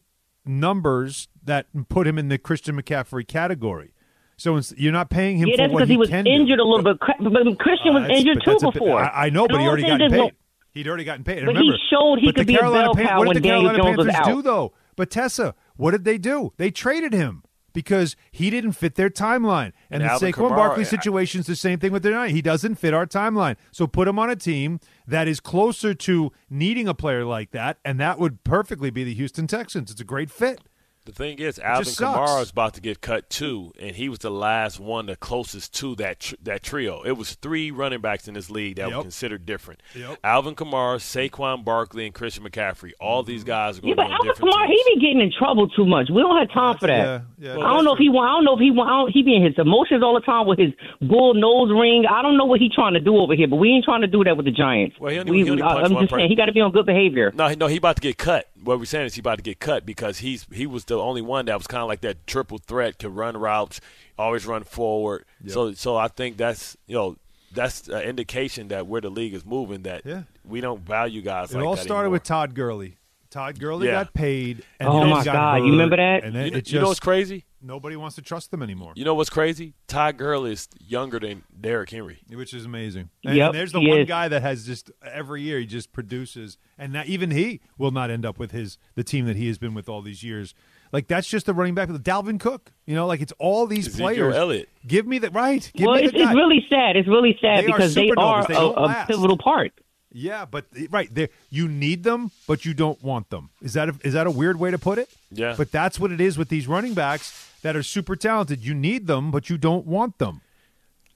[0.45, 3.95] numbers that put him in the Christian McCaffrey category.
[4.37, 6.31] So you're not paying him yeah, for that's what because he was can do.
[6.31, 6.99] injured a little bit.
[7.01, 9.01] But Christian Uh, was injured too bit- before.
[9.03, 10.33] I, I know, but he already gotten paid.
[10.73, 11.39] He'd already gotten paid.
[11.39, 13.49] And But he showed he could be a bell Pan- cow What when did the
[13.49, 14.73] Daniel Carolina Jones was Panthers do though?
[14.97, 16.53] But Tessa, what did they do?
[16.57, 17.43] They traded him
[17.79, 19.71] because he didn't fit their timeline.
[19.89, 22.33] And, And the Saquon Kamara- Barkley situation is the same thing with their night.
[22.33, 23.55] He doesn't fit our timeline.
[23.71, 27.79] So put him on a team that is closer to needing a player like that,
[27.85, 29.93] and that would perfectly be the Houston Texans.
[29.93, 30.61] It's a great fit.
[31.09, 31.87] The thing is, Alvin.
[31.95, 35.73] Kamara is about to get cut too, and he was the last one, the closest
[35.81, 37.01] to that tr- that trio.
[37.03, 38.97] It was three running backs in this league that Yep.
[38.97, 39.83] were considered different.
[39.95, 40.19] Yep.
[40.23, 42.91] Alvin Kamara, Saquon Barkley, and Christian McCaffrey.
[43.01, 44.83] All these guys are Yeah, going but to be on Alvin different Kamara, teams.
[44.87, 46.11] he be getting in trouble too much.
[46.11, 46.99] We don't have time for that.
[46.99, 47.57] Yeah, yeah.
[47.57, 48.29] Well, I don't know if he want.
[48.29, 48.91] I don't know if he want.
[48.91, 52.05] I don't, he be in his emotions all the time with his bull nose ring.
[52.05, 54.09] I don't know what he trying to do over here, but we ain't trying to
[54.09, 54.97] do that with the Giants.
[55.01, 56.19] Well, he only- we, he only uh, I, I'm one just person.
[56.19, 57.33] saying he got to be on good behavior.
[57.35, 58.48] No, no, he about to get cut.
[58.63, 61.23] What we're saying is he about to get cut because he's he was the only
[61.23, 63.81] one that was kind of like that triple threat, could run routes,
[64.19, 65.25] always run forward.
[65.47, 67.17] So so I think that's you know
[67.53, 70.23] that's an indication that where the league is moving that Yeah.
[70.45, 71.53] we don't value guys.
[71.53, 72.13] It like all that started anymore.
[72.13, 72.97] with Todd Gurley.
[73.31, 74.05] Todd Gurley Yeah.
[74.05, 74.63] got paid.
[74.81, 76.25] And Oh, then my got God, you remember that?
[76.25, 77.45] And then You, it just you know what's crazy?
[77.63, 78.93] Nobody wants to trust them anymore.
[78.97, 79.75] You know what's crazy?
[79.87, 82.21] Ty Gurley is younger than Derrick Henry.
[82.31, 83.11] which is amazing.
[83.25, 84.09] And, Yep, and there's the one is.
[84.09, 88.11] guy that has just every year he just produces, and not, even he will not
[88.11, 90.55] end up with his the team that he has been with all these years.
[90.93, 92.73] Like that's just the running back with Dalvin Cook.
[92.87, 94.35] You know, like it's all these Ezekiel players.
[94.37, 94.69] Elliott.
[94.87, 95.71] Give me the right.
[95.75, 96.31] Give well, me it's, the guy.
[96.31, 96.97] it's really sad.
[96.97, 99.73] It's really sad They are because they are They a, a pivotal part.
[100.11, 103.51] Yeah, but right there, you need them, but you don't want them.
[103.61, 105.09] Is that a, is that a weird way to put it?
[105.31, 105.55] Yeah.
[105.57, 108.65] But that's what it is with these running backs that are super talented.
[108.65, 110.41] You need them, but you don't want them.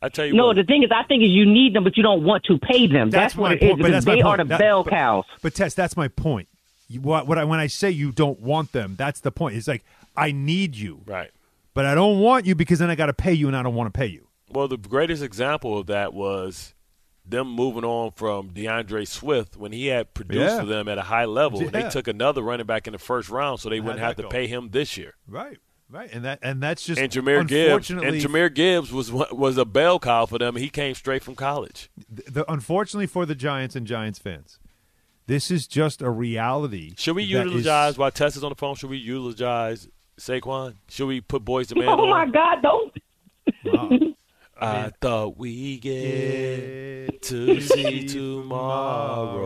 [0.01, 0.57] I tell you No, what.
[0.57, 2.87] the thing is, I think is you need them, but you don't want to pay
[2.89, 3.11] them.
[3.11, 4.83] That's, what my it is point, but because that's my they are the That- bell
[4.83, 5.25] but- cows.
[5.43, 6.49] But Tess, that's my point.
[6.89, 9.57] You, what, what I, when I say you don't want them, that's the point.
[9.57, 9.85] It's like
[10.17, 11.31] I need you, right.
[11.73, 13.75] but I don't want you because then I got to pay you, and I don't
[13.77, 14.27] want to pay you.
[14.51, 16.75] Well, the greatest example of that was
[17.25, 20.61] them moving on from D'Andre Swift when he had produced Yeah.
[20.61, 21.61] for them at a high level.
[21.61, 21.83] and Yeah.
[21.85, 24.23] They took another running back in the first round, so they How'd wouldn't have to
[24.25, 24.29] go?
[24.29, 25.15] pay him this year.
[25.29, 25.57] Right,
[25.93, 29.65] right, and that and that's just And Jahmyr Gibbs, and Jahmyr Gibbs was was a
[29.65, 30.57] bell cow for them.
[30.57, 31.91] He came straight from college.
[32.09, 34.59] the, unfortunately for the Giants and Giants fans,
[35.27, 36.95] this is just a reality.
[36.97, 38.75] Should we that is- eulogize while Tess is on the phone?
[38.75, 40.75] Should we eulogize Saquon?
[40.89, 41.89] Should we put boys to man?
[41.89, 42.11] Oh on?
[42.11, 42.63] my God!
[42.63, 42.93] Don't.
[44.61, 48.07] I thought we get to see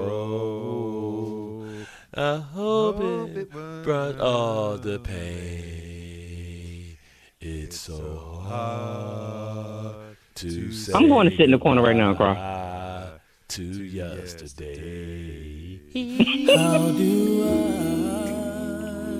[0.06, 1.66] tomorrow.
[2.12, 3.00] I hope
[3.37, 3.50] it
[3.82, 5.75] brought all the pain.
[7.48, 12.16] It's so hard to say I'm going to sit in the corner right now and
[12.16, 13.09] cry.
[13.50, 15.78] To yesterday.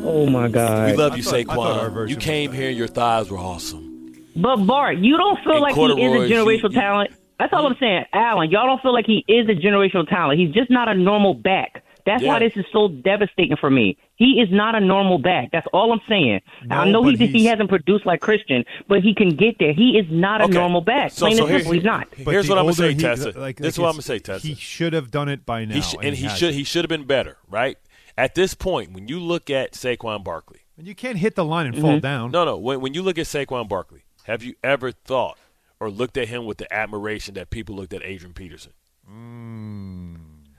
[0.09, 0.91] Oh my God!
[0.91, 2.09] We love you, I thought Saquon.
[2.09, 4.12] You came here, and your thighs were awesome.
[4.35, 5.95] But Bart, you don't feel And like he is a
[6.35, 7.11] generational you- you- talent.
[7.39, 8.51] That's all I'm saying, Alan.
[8.51, 10.41] Y'all don't feel like he is a generational talent.
[10.41, 11.85] He's just not a normal back.
[12.07, 12.29] That's Yeah.
[12.29, 13.99] why this is so devastating for me.
[14.14, 15.51] He is not a normal back.
[15.53, 16.40] That's all I'm saying.
[16.64, 19.73] No, I know he he hasn't produced like Christian, but he can get there.
[19.75, 20.55] He is not a Okay.
[20.55, 21.11] normal back.
[21.11, 22.09] So- Plain so and here- simple, he's not.
[22.25, 23.33] But Here's what I'm gonna say, he- Tessa.
[23.38, 24.47] like- This is what I'm gonna say, Tessa.
[24.47, 26.38] He should have done it by now, He sh- and he hasn't.
[26.38, 27.77] should he should have been better, right?
[28.16, 31.66] At this point, when you look at Saquon Barkley, And you can't hit the line
[31.66, 31.85] and Mm-hmm.
[31.85, 32.31] fall down.
[32.31, 35.38] no, no, when when you look at Saquon Barkley, have you ever thought
[35.81, 38.73] or looked at him with the admiration that people looked at Adrian Peterson?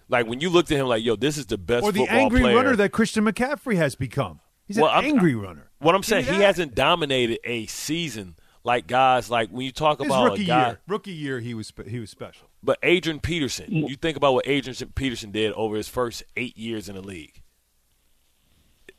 [0.10, 2.18] Like when you looked at him, like, yo, this is the best or the football
[2.18, 2.56] angry player.
[2.56, 4.40] runner that Christian McCaffrey has become.
[4.66, 5.70] He's Well, an I'm- angry runner.
[5.80, 9.72] What I'm saying, Give me he hasn't dominated a season like guys like when you
[9.72, 10.68] talk His about rookie a guy.
[10.68, 12.48] year, rookie year, he was he was special.
[12.64, 13.90] But Adrian Peterson, mm.
[13.90, 17.42] you think about what Adrian Peterson did over his first eight years in the league.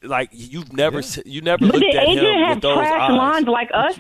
[0.03, 2.77] Like you've never, se- you never But looked did at Adrian him have with those
[2.77, 3.17] trash eyes.
[3.17, 3.97] lines like us?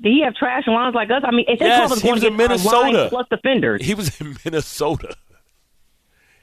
[0.00, 1.22] Did he have trash lines like us?
[1.24, 3.08] I mean, if Yes, was he was in Minnesota.
[3.10, 3.84] plus defenders.
[3.84, 5.14] He was in Minnesota.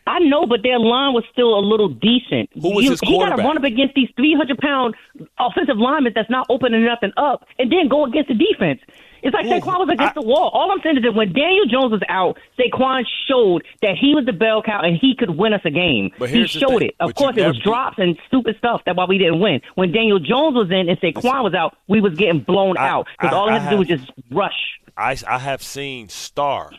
[0.10, 2.50] I know, but their line was still a little decent.
[2.54, 4.96] Who was you, his He got to run up against these 300 pound
[5.40, 8.82] offensive linemen that's not opening nothing up, and then go against the defense.
[9.22, 10.50] It's like Saquon was against I- the wall.
[10.54, 14.26] All I'm saying is that when Daniel Jones was out, Saquon showed that he was
[14.26, 16.12] the bell cow and he could win us a game.
[16.18, 16.96] But he showed it.
[17.00, 18.82] Of But course, it was drops and stupid stuff.
[18.86, 19.62] That's why we didn't win.
[19.76, 23.08] When Daniel Jones was in and Saquon was out, we was getting blown I- out
[23.20, 24.80] because all he I had to do was just rush.
[24.98, 26.72] I, I have seen star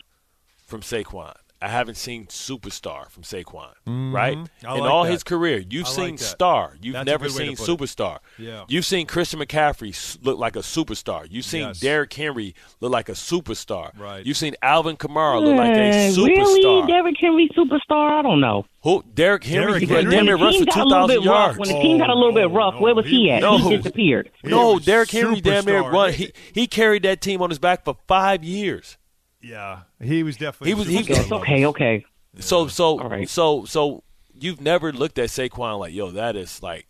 [0.65, 1.35] from Saquon.
[1.61, 3.69] I haven't seen superstar from Saquon,
[4.11, 4.35] right?
[4.37, 4.67] Mm-hmm.
[4.67, 5.11] I In like all that.
[5.11, 6.23] his career, you've I seen that.
[6.23, 6.73] star.
[6.81, 7.95] You've That's never good way to seen put it.
[7.97, 8.17] superstar.
[8.39, 8.65] Yeah.
[8.67, 11.27] You've seen Christian McCaffrey look like a superstar.
[11.29, 11.79] You've seen Yes.
[11.79, 13.97] Derrick Henry look like a superstar.
[13.99, 14.25] Right.
[14.25, 16.25] You've seen Alvin Kamara look like a superstar.
[16.27, 18.19] Really, Derrick Henry superstar?
[18.19, 18.65] I don't know.
[18.83, 19.03] Who?
[19.13, 19.85] Derrick Henry.
[19.85, 20.11] Derrick Henry?
[20.15, 21.59] damn near When the rushed team for got a little bit rough, yards.
[21.59, 23.41] when the team got a little bit Oh, rough, no, where was he at?
[23.41, 23.57] no.
[23.59, 24.31] He disappeared.
[24.41, 26.13] He no, was Derrick Henry damn near run.
[26.13, 28.97] He he carried that team on his back for five years.
[29.41, 30.69] Yeah, he was definitely.
[30.69, 32.05] He was- he- superstar Yes, okay, okay.
[32.39, 33.27] So so All right.
[33.27, 34.03] so so
[34.39, 36.87] you've never looked at Saquon like, yo, that is like,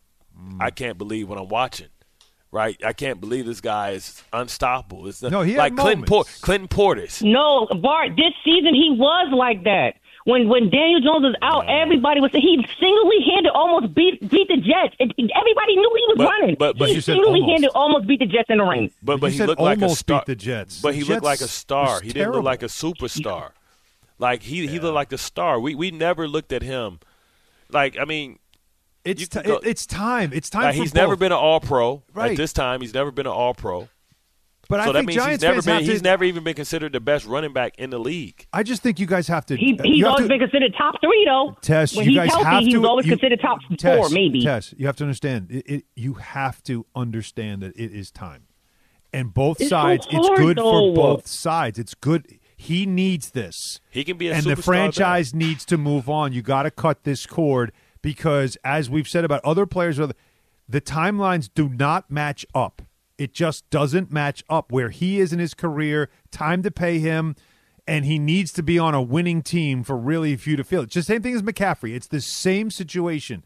[0.60, 0.76] I mm.
[0.76, 1.88] can't believe what I'm watching.
[2.54, 5.08] Right, I can't believe this guy is unstoppable.
[5.08, 7.24] It's No, he had like Clinton, Por- Clinton Portis.
[7.24, 9.94] No, Bart, this season he was like that.
[10.25, 14.57] When when Daniel Jones was out, everybody was he single handed almost beat beat the
[14.57, 14.95] Jets.
[14.99, 16.55] And everybody knew he was But- running.
[16.60, 17.75] but- but he you said single handed almost.
[17.75, 18.91] almost beat the Jets in the ring.
[19.01, 20.19] But but You he looked like a almost star.
[20.19, 20.81] beat the Jets.
[20.81, 22.01] But he The looked like a star.
[22.01, 23.51] He didn't look like a superstar.
[24.19, 25.60] Like he he looked like a star.
[25.60, 26.99] We we never looked at him.
[27.71, 28.38] Like I mean,
[29.03, 30.31] It's you ti- can go- it's time.
[30.34, 30.63] It's time.
[30.65, 32.03] like, for he's never been an All Pro.
[32.13, 32.31] Right.
[32.31, 33.89] At this time, he's never been an All Pro.
[34.71, 36.53] But So I that think means Giants he's never been to, he's never even been
[36.55, 38.47] considered the best running back in the league.
[38.53, 39.57] I just think you guys have to.
[39.57, 41.57] He uh, he's you have always to- been considered top three though.
[41.62, 42.88] Tess, when you he's guys healthy, have he's to.
[42.88, 44.41] always you- considered top Tess, four, maybe.
[44.43, 45.51] Tess, you have to understand.
[45.51, 48.43] It, it, you have to understand that it is time,
[49.12, 50.07] and both It's so sides.
[50.10, 50.93] it's good though.
[50.93, 51.77] for both sides.
[51.77, 52.39] It's good.
[52.55, 53.81] He needs this.
[53.89, 56.31] He can be a and the franchise needs to move on.
[56.31, 60.13] You got to cut this cord because, as we've said about other players, other-
[60.69, 62.81] the timelines do not match up.
[63.21, 66.10] It just doesn't match up where he is in his career.
[66.31, 67.36] Time to pay him,
[67.86, 70.89] and he needs to be on a winning team for really few to feel it.
[70.89, 71.93] Just same thing as McCaffrey.
[71.95, 73.43] It's the same situation.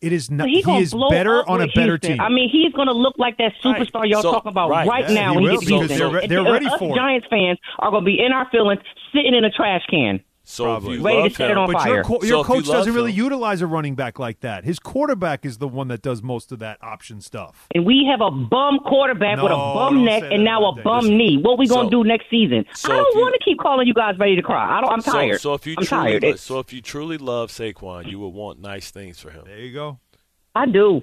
[0.00, 0.48] It is not.
[0.48, 2.10] He, He, is better on a with better Houston.
[2.18, 2.20] team.
[2.20, 4.08] I mean, he's going to look like that superstar Right.
[4.10, 4.86] y'all So- talking about right.
[4.88, 6.10] right, Yeah, now he when he will gets to because Houston.
[6.10, 6.96] they're- they're us ready for it.
[6.96, 8.80] Giants fans are going to be in our feelings,
[9.14, 10.20] sitting in a trash can.
[10.46, 10.94] So Probably.
[10.94, 11.94] if you Ready to love set it him, on But fire.
[11.94, 14.18] your, co- So your if you coach love doesn't really him- utilize a running back
[14.18, 14.64] like that.
[14.64, 17.66] His quarterback is the one that does most of that option stuff.
[17.74, 20.84] And we have a bum quarterback with a bum neck and now a Dave.
[20.84, 21.16] bum Listen.
[21.16, 21.38] knee.
[21.38, 22.66] What are we gonna So- do next season?
[22.74, 24.76] so I don't want to keep calling you guys ready to cry.
[24.78, 25.40] I don't, I'm tired.
[25.40, 26.38] so if you I'm truly, tired.
[26.38, 29.44] so if you truly love Saquon, you would want nice things for him.
[29.46, 29.98] There you go.
[30.54, 31.02] I do.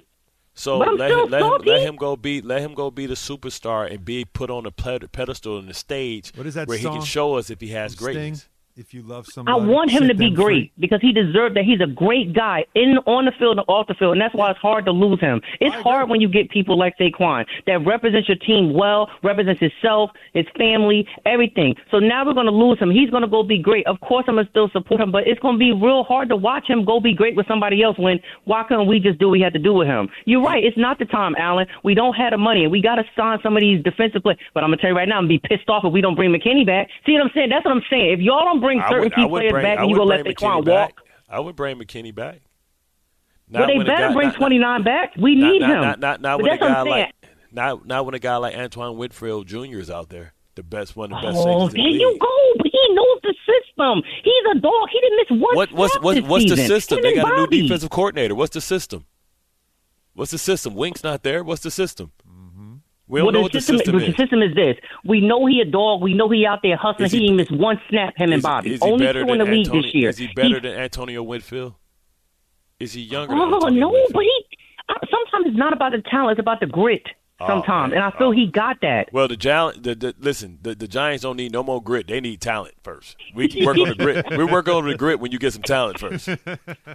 [0.53, 0.97] So let him,
[1.29, 4.51] let, him, let him go be let him go be the superstar and be put
[4.51, 7.61] on a pedestal on the stage What is that where he can show us if
[7.61, 8.49] he has Sting, greatness.
[8.75, 9.59] If you love somebody.
[9.59, 10.71] I want him to be great free.
[10.79, 11.65] because he deserved that.
[11.65, 14.49] He's a great guy in on the field and off the field, and that's why
[14.51, 15.41] it's hard to lose him.
[15.59, 20.11] It's hard when you get people like Saquon that represents your team well, represents himself,
[20.33, 21.75] his family, everything.
[21.91, 22.91] So now we're going to lose him.
[22.91, 23.85] He's going to go be great.
[23.87, 26.29] Of course, I'm going to still support him, but it's going to be real hard
[26.29, 27.97] to watch him go be great with somebody else.
[27.99, 30.07] When why couldn't we just do what we had to do with him?
[30.25, 30.63] You're right.
[30.63, 31.67] It's not the time, Alan.
[31.83, 34.39] We don't have the money, and we got to sign some of these defensive players.
[34.53, 35.91] But I'm going to tell you right now, I'm going to be pissed off if
[35.91, 36.87] we don't bring McKinney back.
[37.05, 37.49] See what I'm saying?
[37.49, 38.13] That's what I'm saying.
[38.13, 40.25] If y'all don't bring I certain would, key players bring, back and you gonna let
[40.25, 40.89] Saquon McKinney back.
[40.97, 42.41] walk, I would bring McKinney back.
[43.49, 45.13] well, they better guy- bring not- 29 back.
[45.17, 45.81] We not, need not, him.
[45.81, 47.13] Not, not, not when a guy like
[47.51, 49.79] not, not when a guy like Antoine Whitfield Jr.
[49.79, 52.27] is out there, the best one the best Oh, there the you go.
[52.57, 54.01] But he knows the system.
[54.23, 54.87] He's a dog.
[54.91, 56.99] He didn't miss one What, what's what's, what's the system?
[56.99, 58.35] Him They got a new defensive coordinator.
[58.35, 59.05] What's the system?
[60.13, 60.75] What's the system?
[60.75, 61.43] Wink's not there.
[61.43, 62.11] What's the system?
[63.11, 64.15] We Well, know the what the system, system the is.
[64.15, 64.77] system is this.
[65.03, 66.01] We know he a dog.
[66.01, 67.07] We know he out there hustling.
[67.07, 68.73] Is He, he- didn't miss one snap, him and Bobby.
[68.75, 70.09] Is, he Only two in the league Antonio, this year.
[70.09, 71.73] Is he better than Antonio Whitfield?
[72.79, 74.13] Is he younger than Oh no, Whitfield?
[74.13, 74.45] but he.
[75.11, 77.03] Sometimes it's not about the talent; it's about the grit.
[77.43, 78.03] Oh, sometimes, man.
[78.03, 78.31] and I feel Oh.
[78.31, 79.09] he got that.
[79.11, 82.07] Well, the Giants, the, the, listen, the, the Giants don't need no more grit.
[82.07, 83.15] They need talent first.
[83.35, 84.25] We can work on the grit.
[84.37, 86.29] We work on the grit when you get some talent first.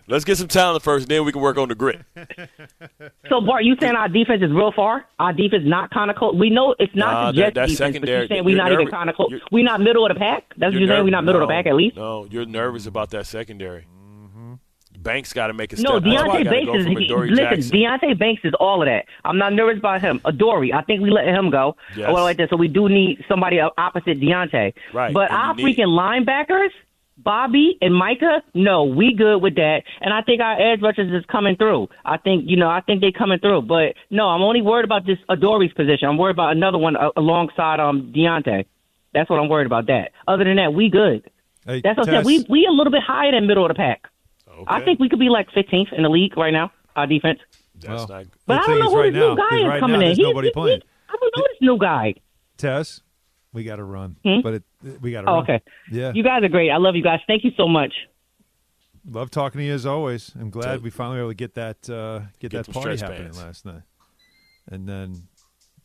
[0.06, 2.00] Let's get some talent first, then we can work on the grit.
[3.28, 5.04] So, Bart, you saying our defense is real far?
[5.18, 6.34] Our defense not kind of close.
[6.34, 8.22] We know it's not Nah, the that- Jets that's defense, but secondary.
[8.22, 9.32] you saying we're You're not even kind of close.
[9.50, 10.44] We're not middle of the pack.
[10.56, 11.04] That's what you're saying.
[11.04, 11.96] We're not middle of the no, pack at least.
[11.96, 13.86] No, you're nervous about that secondary.
[15.06, 15.88] Banks got to make a step.
[15.90, 16.02] No, up.
[16.02, 17.44] Deonte Banks is from he, Adoree listen.
[17.44, 17.72] Jackson.
[17.78, 19.06] Deonte Banks is all of that.
[19.24, 20.20] I'm not nervous about him.
[20.24, 21.76] Adoree, I think we let him go.
[21.96, 22.08] Yes.
[22.08, 22.50] Or well, like that.
[22.50, 24.74] So we do need somebody opposite Deonte.
[24.92, 25.88] Right, But and our you need- freaking
[26.26, 26.70] linebackers,
[27.18, 29.84] Bobby and Micah, no, we good with that.
[30.02, 31.88] And I think our edge rushers is coming through.
[32.04, 33.62] I think you know, I think they coming through.
[33.62, 36.08] But no, I'm only worried about this Adoree's position.
[36.08, 38.66] I'm worried about another one uh, alongside um Deonte.
[39.14, 39.86] That's what I'm worried about.
[39.86, 40.12] That.
[40.28, 41.30] Other than that, we good.
[41.64, 42.26] Hey, That's what I Tess, said.
[42.26, 44.08] We we a little bit higher than middle of the pack.
[44.66, 46.72] I think we could be like 15th in the league right now.
[46.94, 47.40] Our defense.
[47.74, 48.26] That's Well, not.
[48.46, 50.00] But I don't know is who right this now- new guy is right coming now
[50.00, 50.06] in.
[50.08, 50.80] there's He- nobody he- playing.
[51.08, 52.14] I don't know this new guy.
[52.56, 53.02] Tess,
[53.52, 54.40] we got to run, Hmm?
[54.42, 54.62] but it,
[55.02, 55.42] we got to Oh, run.
[55.42, 55.60] okay.
[55.92, 56.70] Yeah, You guys are great.
[56.70, 57.20] I love you guys.
[57.26, 57.92] Thank you so much.
[59.08, 60.32] love talking to you as always.
[60.40, 62.96] I'm glad So- we finally were able to get that uh, get, Get that party
[62.96, 63.38] happening bands.
[63.42, 63.82] last night,
[64.68, 65.28] and then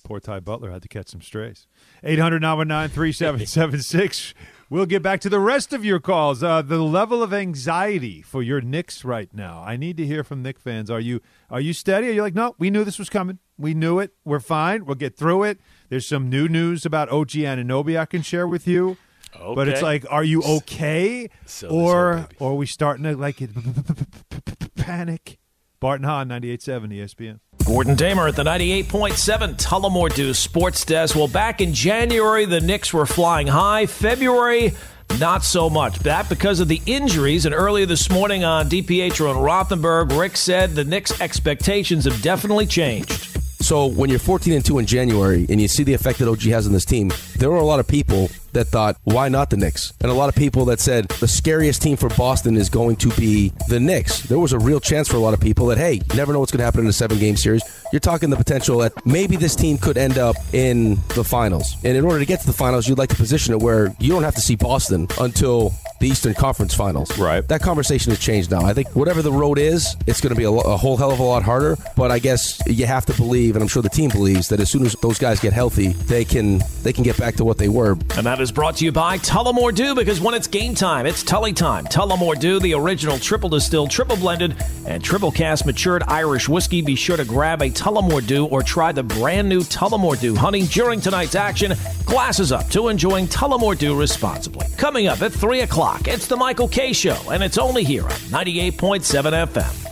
[0.04, 1.68] poor Ty Butler had to catch some strays.
[2.04, 4.34] Eight hundred nine one nine three seven seven six.
[4.72, 6.42] We'll get back to the rest of your calls.
[6.42, 9.62] Uh, the level of anxiety for your Knicks right now.
[9.68, 10.90] I need to hear from Knick fans.
[10.90, 12.08] Are you are you steady?
[12.08, 13.40] Are you like, no, we knew this was coming.
[13.58, 14.14] We knew it.
[14.24, 14.86] We're fine.
[14.86, 15.60] We'll get through it.
[15.90, 18.96] There's some new news about OG Anunoby I can share with you.
[19.38, 23.42] But it's like, are you okay, this or or are we starting to like
[24.78, 25.38] panic?
[25.82, 27.40] Bart and Hahn, 98.7 ESPN.
[27.66, 31.16] Gordon Damer at the 98.7 Tullamore Dew Sports Desk.
[31.16, 33.86] Well, back in January, the Knicks were flying high.
[33.86, 34.74] February,
[35.20, 36.00] not so much.
[36.00, 37.46] That because of the injuries.
[37.46, 42.66] And earlier this morning on DiPietro and Rothenberg, Rick said the Knicks' expectations have definitely
[42.66, 43.41] changed.
[43.62, 46.42] So when you're 14 and 2 in January and you see the effect that OG
[46.44, 49.58] has on this team, there were a lot of people that thought, why not the
[49.58, 49.94] Knicks?
[50.02, 53.10] And a lot of people that said the scariest team for Boston is going to
[53.12, 54.24] be the Knicks.
[54.24, 56.52] There was a real chance for a lot of people that, hey, never know what's
[56.52, 57.64] going to happen in a seven game series.
[57.92, 61.76] You're talking the potential that maybe this team could end up in the finals.
[61.84, 64.10] And in order to get to the finals, you'd like to position it where you
[64.10, 67.18] don't have to see Boston until the Eastern Conference Finals.
[67.18, 67.48] Right.
[67.48, 68.62] That conversation has changed now.
[68.62, 71.20] I think whatever the road is, it's going to be a, a whole hell of
[71.20, 71.78] a lot harder.
[71.96, 74.70] But I guess you have to believe, and I'm sure the team believes, that as
[74.70, 77.70] soon as those guys get healthy, they can they can get back to what they
[77.70, 77.92] were.
[78.18, 81.24] And that is brought to you by Tullamore Dew because when it's game time, it's
[81.24, 81.86] Tully time.
[81.86, 84.56] Tullamore Dew, the original triple distilled, triple blended,
[84.88, 86.82] and triple cast matured Irish whiskey.
[86.82, 90.64] Be sure to grab a Tullamore Dew or try the brand new Tullamore Dew honey
[90.64, 91.74] during tonight's action.
[92.06, 94.68] Glasses up to enjoying Tullamore Dew responsibly.
[94.78, 98.10] Coming up at 3 o'clock, it's the Michael Kay Show, and it's only here on
[98.10, 99.92] 98.7 FM.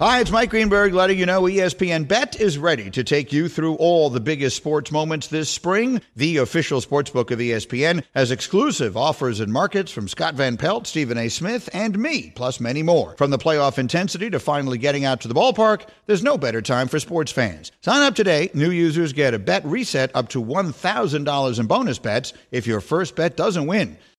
[0.00, 3.74] Hi, it's Mike Greenberg letting you know ESPN Bet is ready to take you through
[3.74, 6.00] all the biggest sports moments this spring.
[6.16, 10.86] The official sportsbook of E ESPN has exclusive offers and markets from Scott Van Pelt,
[10.86, 11.28] Stephen A.
[11.28, 13.14] Smith, and me, plus many more.
[13.18, 16.88] From the playoff intensity to finally getting out to the ballpark, there's no better time
[16.88, 17.70] for sports fans.
[17.82, 18.48] Sign up today.
[18.54, 23.16] New users get a bet reset up to $1,000 in bonus bets if your first
[23.16, 23.98] bet doesn't win.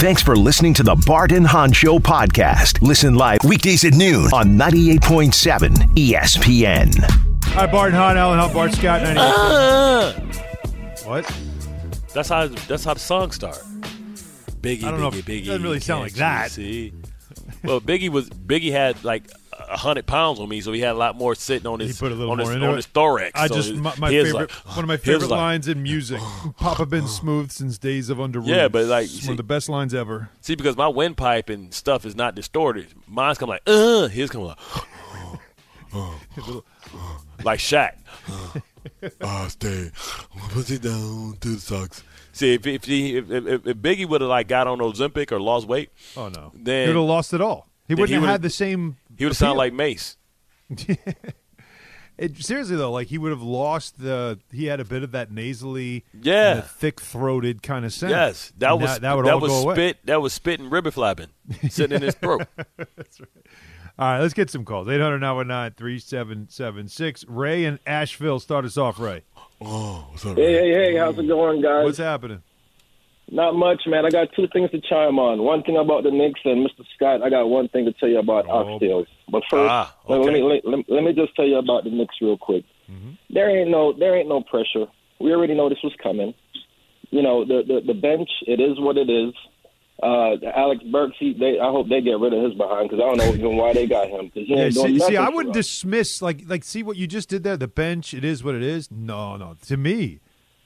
[0.00, 2.80] Thanks for listening to the Bart and Hahn Show podcast.
[2.80, 6.94] Listen live weekdays at noon on 98.7 ESPN.
[7.52, 9.16] Hi, Bart and Hahn, Alan Hahn, Bart Scott, 98.
[9.20, 10.14] Ah!
[11.04, 11.30] what?
[12.14, 13.58] That's how that's how the song start.
[14.62, 15.42] Biggie, I don't know Biggie, if- Biggie.
[15.42, 16.50] it doesn't really sound like that.
[16.50, 16.92] See?
[17.62, 19.38] Well, Biggie was Biggie had like a
[19.70, 22.12] hundred pounds on me, so he had a lot more sitting on He his put
[22.12, 22.76] a little on more his, into on it.
[22.76, 23.32] his thorax.
[23.34, 25.68] I So just his- my, my favorite like- one of my his favorite like- lines
[25.68, 26.20] in music.
[26.58, 29.42] Papa been smooth since days of under Yeah, but, like, It's see- one of the
[29.42, 30.28] best lines ever.
[30.40, 32.88] See, because my windpipe and stuff is not distorted.
[33.06, 34.58] Mine's come like, uh, his come like,
[37.44, 37.92] like Shaq.
[39.20, 39.90] Ah, stay.
[40.52, 42.02] Put it down to the socks.
[42.32, 45.40] See, if if, he, if, if, if Biggie would have like got on Ozempic or
[45.40, 47.66] lost weight, Oh no, Then- he would have lost it all.
[47.88, 48.96] He wouldn't he would've- had the same.
[49.20, 50.16] He would sound like Mase.
[52.18, 54.38] It, seriously though, like he would have lost the.
[54.52, 56.60] He had a bit of that nasally, Yeah.
[56.60, 58.10] thick throated kind of sound.
[58.10, 59.74] Yes, that And was that, would all was go away.
[59.74, 59.98] spit.
[60.04, 61.28] That was spit and ribbon flapping,
[61.70, 62.46] sitting in his throat.
[63.98, 64.86] All right, let's get some calls.
[64.86, 67.24] 800 919 3776.
[67.26, 69.22] Ray in Asheville, start us off, Ray.
[69.62, 71.84] Oh, Hey, hey, hey, how's it going, guys?
[71.84, 72.42] What's happening?
[73.32, 74.04] Not much, man.
[74.04, 75.42] I got two things to chime on.
[75.42, 76.84] One thing about the Knicks and Mr.
[76.96, 78.64] Scott, I got one thing to tell you about Oh.
[78.64, 79.06] oxtails.
[79.30, 82.16] But first, Ah, let, me, let, let, let me just tell you about the Knicks
[82.20, 82.64] real quick.
[82.90, 83.10] Mm-hmm.
[83.32, 84.86] There ain't no there ain't no pressure.
[85.20, 86.34] We already know this was coming.
[87.10, 89.32] You know, the the, the bench, it is what it is.
[90.02, 93.06] Uh, Alec Burks, he, they, I hope they get rid of his behind because I
[93.06, 94.30] don't know even why they got him.
[94.30, 97.06] 'cause he Yeah, ain't doing see, see, I wouldn't dismiss like like see what you
[97.06, 97.56] just did there.
[97.56, 98.90] The bench, it is what it is.
[98.90, 99.54] No, no.
[99.66, 100.18] To me,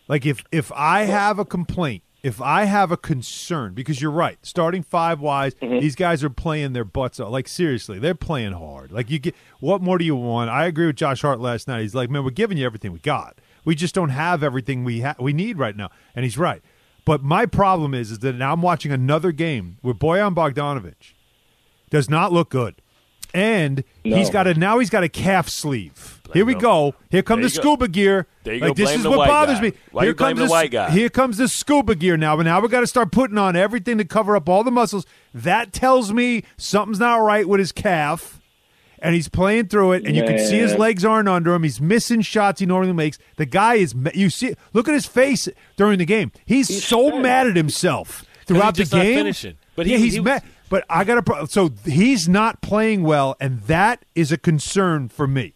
[0.08, 4.38] like if if I have a complaint, if I have a concern, because you're right,
[4.42, 5.78] starting five wise, Mm-hmm.
[5.78, 7.30] these guys are playing their butts off.
[7.30, 8.90] Like seriously, they're playing hard.
[8.90, 10.50] Like you get what more do you want?
[10.50, 11.82] I agree with Josh Hart last night.
[11.82, 13.38] He's like, man, we're giving you everything we got.
[13.64, 16.62] We just don't have everything we ha- we need right now, and he's right.
[17.04, 21.12] But my problem is, is that now I'm watching another game where Bojan Bogdanovic
[21.90, 22.76] does not look good.
[23.34, 24.16] And No.
[24.16, 26.20] he's got a now he's got a calf sleeve.
[26.32, 26.60] Here we him.
[26.60, 26.94] go.
[27.10, 27.60] Here come There the go.
[27.62, 28.26] scuba gear.
[28.44, 28.74] There you like go.
[28.74, 29.62] this Blame is what bothers guy.
[29.62, 29.72] me.
[29.90, 30.90] Why here comes the white guy?
[30.90, 33.98] Here comes the scuba gear now, but now we got to start putting on everything
[33.98, 35.04] to cover up all the muscles.
[35.34, 38.40] That tells me something's not right with his calf.
[39.00, 41.62] And he's playing through it, and you can see his legs aren't under him.
[41.62, 43.18] He's missing shots he normally makes.
[43.36, 43.94] The guy is.
[44.14, 46.32] You see, look at his face during the game.
[46.46, 49.16] He's, He's so mad at himself throughout the game.
[49.16, 49.56] finishing.
[49.76, 50.42] But yeah, he's he was- mad.
[50.70, 51.46] But I got to.
[51.46, 55.54] So he's not playing well, and that is a concern for me.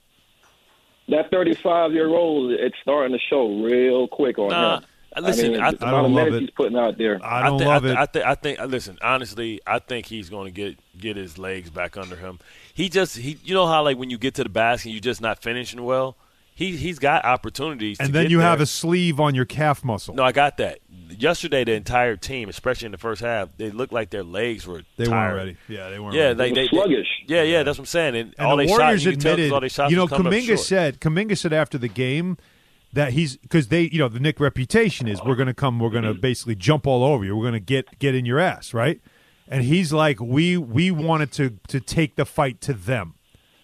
[1.08, 4.84] That 35 year old, it's starting to show real quick on Nah, him.
[5.24, 6.40] listen, mean, I- the I don't of love it.
[6.42, 7.18] he's putting out there.
[7.24, 7.96] I don't thi- love I, it.
[7.96, 8.60] I, thi- I think.
[8.60, 12.38] Listen, honestly, I think he's going to get get his legs back under him.
[12.74, 13.38] He just he.
[13.42, 16.16] You know how like when you get to the basket, you're just not finishing well.
[16.58, 18.00] He he's got opportunities.
[18.00, 20.12] and to then get you have a sleeve on your calf muscle.
[20.16, 20.80] No, I got that.
[21.08, 24.82] Yesterday, the entire team, especially in the first half, they looked like their legs were
[24.96, 25.34] they tired.
[25.34, 25.56] weren't ready.
[25.68, 26.16] Yeah, they weren't.
[26.16, 26.38] Yeah, ready.
[26.38, 27.06] like They they, were they- sluggish.
[27.28, 28.16] yeah, yeah, that's what I'm saying.
[28.16, 29.90] And, And all the they Warriors shots, you can tell 'cause admitted, all they shots
[29.92, 32.36] you know, was Kuminga said, Kuminga said after the game
[32.92, 35.90] that he's because they, you know, the Knick reputation is we're going to come, we're
[35.90, 36.20] going to mm-hmm.
[36.20, 39.00] basically jump all over you, we're going to get get in your ass, right?
[39.46, 43.14] And he's like, we we wanted to to take the fight to them,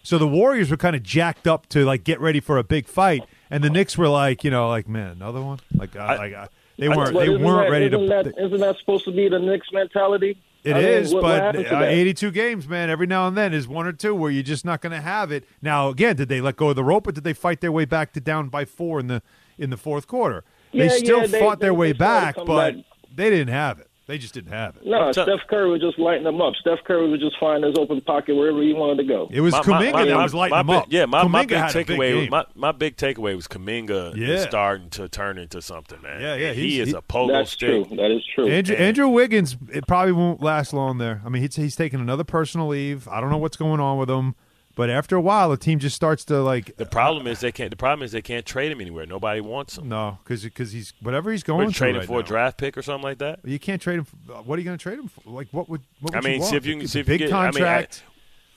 [0.04, 2.86] so the Warriors were kind of jacked up to like get ready for a big
[2.86, 6.34] fight, and the Knicks were like, you know, like man, another one, like, I, like
[6.34, 6.48] I,
[6.78, 8.06] they weren't they weren't that, ready isn't to.
[8.06, 10.38] That, isn't that supposed to be the Knicks mentality?
[10.62, 12.88] It I is, mean, what, but uh, 82 games, man.
[12.88, 15.30] Every now and then is one or two where you're just not going to have
[15.30, 15.44] it.
[15.60, 17.84] Now, again, did they let go of the rope, or did they fight their way
[17.84, 19.22] back to down by four in the
[19.58, 20.42] in the fourth quarter?
[20.72, 22.84] Yeah, they still yeah, they- fought their they- way they back, but back.
[23.14, 23.88] they didn't have it.
[24.06, 24.82] They just didn't have it.
[24.84, 26.52] No, Steph Curry was just lighting them up.
[26.60, 29.28] Steph Curry was just finding his open pocket wherever he wanted to go.
[29.32, 30.86] It was Kuminga that was lighting my them big- up.
[30.90, 32.30] Yeah, my, my Kuminga big had big takeaway was game.
[32.30, 34.26] my, my big takeaway was Kuminga Yeah.
[34.34, 36.20] is starting to turn into something, man.
[36.20, 37.86] Yeah, yeah, he is he- a pogo That's stick.
[37.88, 37.96] true.
[37.96, 38.46] That is true.
[38.48, 41.22] Andrew, Andrew Wiggins, it probably won't last long there.
[41.24, 43.08] I mean, he's, he's taking another personal leave.
[43.08, 44.34] I don't know what's going on with him,
[44.74, 47.70] but after a while, the team just starts to like The problem is they can't.
[47.70, 49.06] The problem is they can't trade him anywhere.
[49.06, 49.88] Nobody wants him.
[49.88, 52.18] no, because he's whatever he's going trade him right for now.
[52.18, 53.40] a draft pick or something like that.
[53.44, 54.04] You can't trade him.
[54.04, 55.22] For, uh, what are you going to trade him for?
[55.30, 55.82] Like what would?
[56.00, 57.46] What I mean, you see if you can see if you big get- I mean,
[57.46, 58.02] I- contract.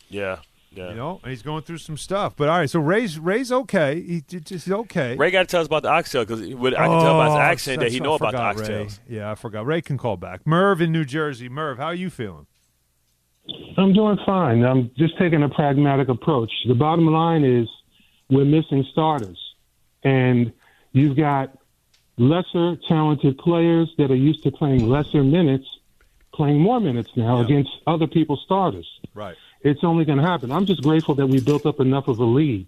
[0.09, 0.37] Yeah,
[0.71, 0.89] yeah.
[0.89, 2.35] you know, and he's going through some stuff.
[2.37, 4.01] But all right, so Ray's Ray's okay.
[4.01, 5.15] He just he's okay.
[5.17, 7.37] Ray got to tell us about the oxtail because I can tell by his Oh,
[7.39, 8.67] accent that he know about the Ray.
[8.85, 8.99] oxtails.
[9.09, 9.65] Yeah, I forgot.
[9.65, 10.47] Ray can call back.
[10.47, 11.49] Merv in New Jersey.
[11.49, 12.47] Merv, how are you feeling?
[13.77, 14.63] I'm doing fine.
[14.63, 16.51] I'm just taking a pragmatic approach.
[16.67, 17.67] The bottom line is
[18.29, 19.39] we're missing starters.
[20.03, 20.53] And
[20.91, 21.57] you've got
[22.17, 25.67] lesser talented players that are used to playing lesser minutes
[26.37, 28.87] playing more minutes now against other people's starters.
[29.13, 29.35] Right.
[29.61, 30.51] It's only going to happen.
[30.51, 32.67] I'm just grateful that we built up enough of a lead.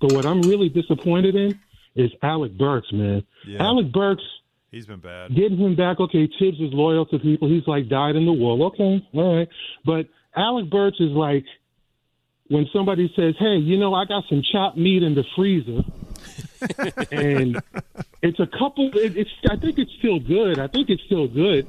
[0.00, 1.58] But what I'm really disappointed in
[1.96, 3.24] is Alec Burks, man.
[3.44, 3.62] Yeah.
[3.64, 4.22] Alec Burks
[4.70, 5.34] He's been bad.
[5.34, 5.98] getting him back.
[5.98, 7.48] Okay, Thibs is loyal to people.
[7.48, 8.62] He's like dyed in the wool.
[8.66, 9.48] Okay, all right.
[9.84, 10.06] But
[10.38, 11.44] Alec Burks is like
[12.48, 15.82] when somebody says, "Hey, you know, I got some chopped meat in the freezer,"
[17.10, 17.60] and
[18.22, 18.90] it's a couple.
[18.94, 20.58] It, it's I think it's still good.
[20.58, 21.66] I think it's still good.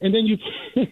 [0.00, 0.36] And then you,
[0.76, 0.86] then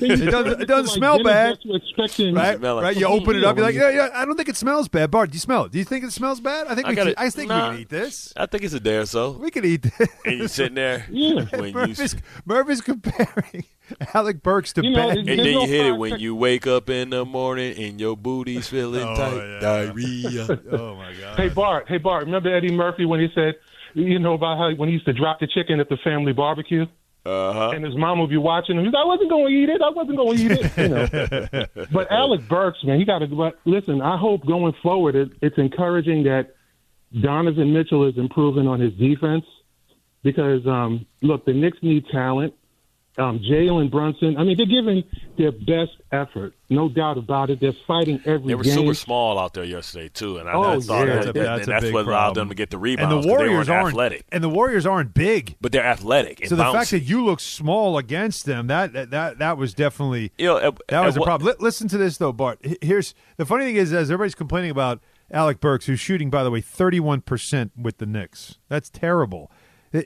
[0.00, 1.58] you It doesn't, it doesn't smell bad.
[1.68, 2.96] Expecting, Right, Smell right.
[2.96, 3.56] You open it up.
[3.56, 4.10] You're like, Yeah, yeah, yeah.
[4.14, 5.10] I don't think it smells bad.
[5.10, 5.72] Bart, do you smell it?
[5.72, 6.68] Do you think it smells bad?
[6.68, 6.94] I think I we.
[6.94, 7.14] got Can.
[7.18, 7.70] I think Nah.
[7.70, 8.32] we can eat this.
[8.36, 9.32] I think it's a day or so.
[9.32, 10.08] We can eat this.
[10.24, 11.46] And you're sitting there Yeah.
[11.50, 13.64] when Murph you is, is comparing
[14.14, 15.18] Alec Burks to You know, bad.
[15.18, 18.00] and then no you hit it when sec- you wake up in the morning and
[18.00, 19.36] your booty's feeling Oh, tight.
[19.36, 19.60] yeah.
[19.60, 20.60] Diarrhea.
[20.72, 21.36] oh my god.
[21.38, 23.54] Hey Bart, hey Bart, remember Eddie Murphy when he said,
[23.94, 26.84] you know about how when he used to drop the chicken at the family barbecue,
[27.26, 27.70] Uh huh.
[27.74, 28.84] and his mom would be watching him.
[28.84, 29.80] He's like, I wasn't going to eat it.
[29.82, 30.76] I wasn't going to eat it.
[30.76, 30.88] You
[31.80, 31.86] know.
[31.92, 33.26] but Alec Burks, man, he got to.
[33.26, 36.54] But listen, I hope going forward, it, it's encouraging that
[37.20, 39.44] Donovan Mitchell is improving on his defense
[40.22, 42.54] because um, look, the Knicks need talent.
[43.18, 45.02] Um, Jalen Brunson, I mean, they're giving
[45.36, 47.58] their best effort, no doubt about it.
[47.60, 48.74] They're fighting every They were game.
[48.74, 51.14] super small out there yesterday too, and I, Oh, I thought yeah.
[51.14, 52.34] that, That's a- that- that's a and that's what allowed problem.
[52.34, 53.10] them to get the and rebounds.
[53.10, 55.56] the 'cause they Warriors aren't athletic, And the Warriors aren't big.
[55.60, 56.40] but they're athletic.
[56.40, 56.72] And So the bouncy.
[56.72, 60.58] fact that you look small against them, that that that, that was definitely You know,
[60.58, 61.48] at- that was a what- problem.
[61.48, 62.60] Li- listen to this though, Bart.
[62.80, 65.00] Here's the funny thing is, as everybody's complaining about
[65.32, 68.58] Alec Burks, who's shooting by the way thirty one percent with the Knicks.
[68.68, 69.50] That's terrible.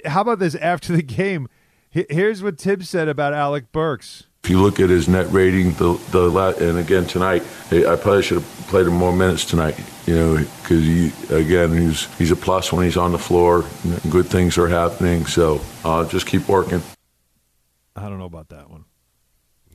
[0.07, 1.49] How about this after the game?
[1.95, 4.25] H- Here's what Thibs said about Alec Burks.
[4.45, 8.43] If you look at his net rating, the the and again tonight, I probably should
[8.43, 9.79] have played him more minutes tonight.
[10.07, 13.65] You know, because he again he's he's a plus when he's on the floor.
[14.11, 16.83] Good things are happening, so uh, just keep working.
[17.95, 18.85] I don't know about that one.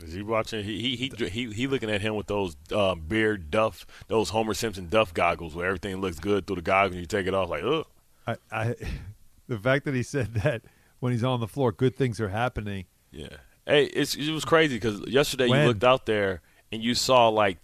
[0.04, 0.66] Is he watching?
[0.66, 4.54] He he he he, he looking at him with those um, beard duff, those Homer
[4.54, 7.50] Simpson duff goggles, where everything looks good through the goggles, and you take it off
[7.50, 7.86] like, ugh.
[8.28, 8.76] I, I
[9.48, 10.64] the fact that he said that
[11.00, 12.86] when he's on the floor, good things are happening.
[13.12, 13.38] Yeah.
[13.66, 15.62] Hey, it's, it was crazy because yesterday When?
[15.62, 16.42] you looked out there
[16.72, 17.58] and you saw like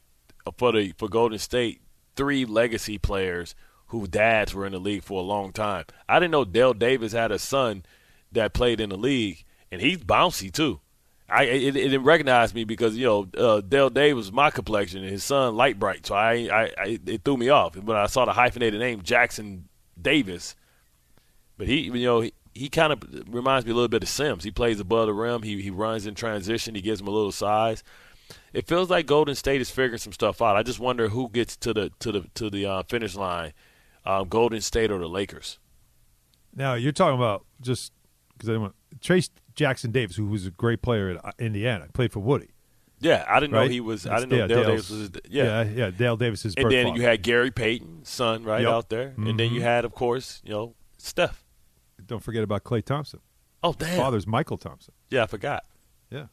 [0.57, 1.81] for the for Golden State
[2.15, 3.55] three legacy players
[3.87, 5.85] whose dads were in the league for a long time.
[6.09, 7.85] I didn't know Dale Davis had a son
[8.31, 10.79] that played in the league, and he's bouncy too.
[11.29, 15.11] I it, it didn't recognize me because you know uh, Dale Davis my complexion and
[15.11, 17.77] his son light bright, so I, I, I it threw me off.
[17.81, 19.69] But I saw the hyphenated name Jackson
[19.99, 20.55] Davis,
[21.57, 24.43] but he you know he, he kind of reminds me a little bit of Sims.
[24.43, 25.41] He plays above the rim.
[25.43, 26.75] He he runs in transition.
[26.75, 27.83] He gives him a little size.
[28.53, 30.55] It feels like Golden State is figuring some stuff out.
[30.55, 33.53] I just wonder who gets to the to the to the uh, finish line,
[34.05, 35.59] um, Golden State or the Lakers.
[36.55, 37.91] Now you're talking about just
[38.33, 42.11] because I want Trayce Jackson Davis, who was a great player at uh, Indiana, played
[42.11, 42.49] for Woody.
[42.99, 43.63] Yeah, I didn't right?
[43.65, 44.07] know he was.
[44.07, 45.21] I didn't know yeah, Dale Dale's- Davis was.
[45.29, 45.43] Yeah.
[45.63, 46.97] yeah, yeah, Dale Davis's and then father.
[46.97, 48.71] you had Gary Payton's son right Yep.
[48.71, 49.63] out there, and then you Mhm.
[49.63, 51.42] had, of course, you know, Steph.
[52.05, 53.19] Don't forget about Klay Thompson.
[53.63, 53.97] Oh His damn!
[53.97, 54.93] father's Mychal Thompson.
[55.09, 55.63] Yeah, I forgot.
[56.11, 56.25] Yeah.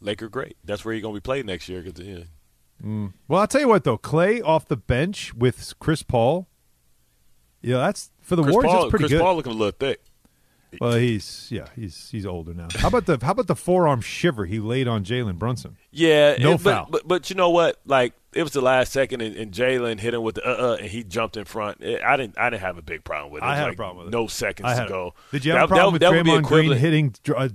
[0.00, 0.56] Laker great.
[0.64, 1.82] That's where you're gonna be playing next year.
[1.82, 2.24] 'cause, yeah.
[2.82, 3.12] Mm.
[3.28, 6.48] Well, I'll tell you what though, Klay off the bench with Chris Paul.
[7.62, 8.72] Yeah, that's for the Chris Warriors.
[8.72, 9.20] Paul, that's pretty Chris good.
[9.20, 10.00] Paul looking a little thick.
[10.80, 12.68] Well, he's yeah, he's he's older now.
[12.76, 15.76] How about the how about the forearm shiver he laid on Jalen Brunson?
[15.90, 16.84] Yeah, No it- foul.
[16.88, 17.78] But, but but you know what?
[17.84, 20.76] Like it was the last second, and, and Jalen hit him with the uh uh,
[20.76, 21.80] and he jumped in front.
[21.80, 23.46] It- I didn't I didn't have a big problem with it.
[23.46, 24.16] I It was had a problem with it.
[24.16, 25.14] No seconds I to go.
[25.32, 27.14] Did you have That- a problem that, that with would be Draymond Green equivalent- hitting
[27.36, 27.48] uh,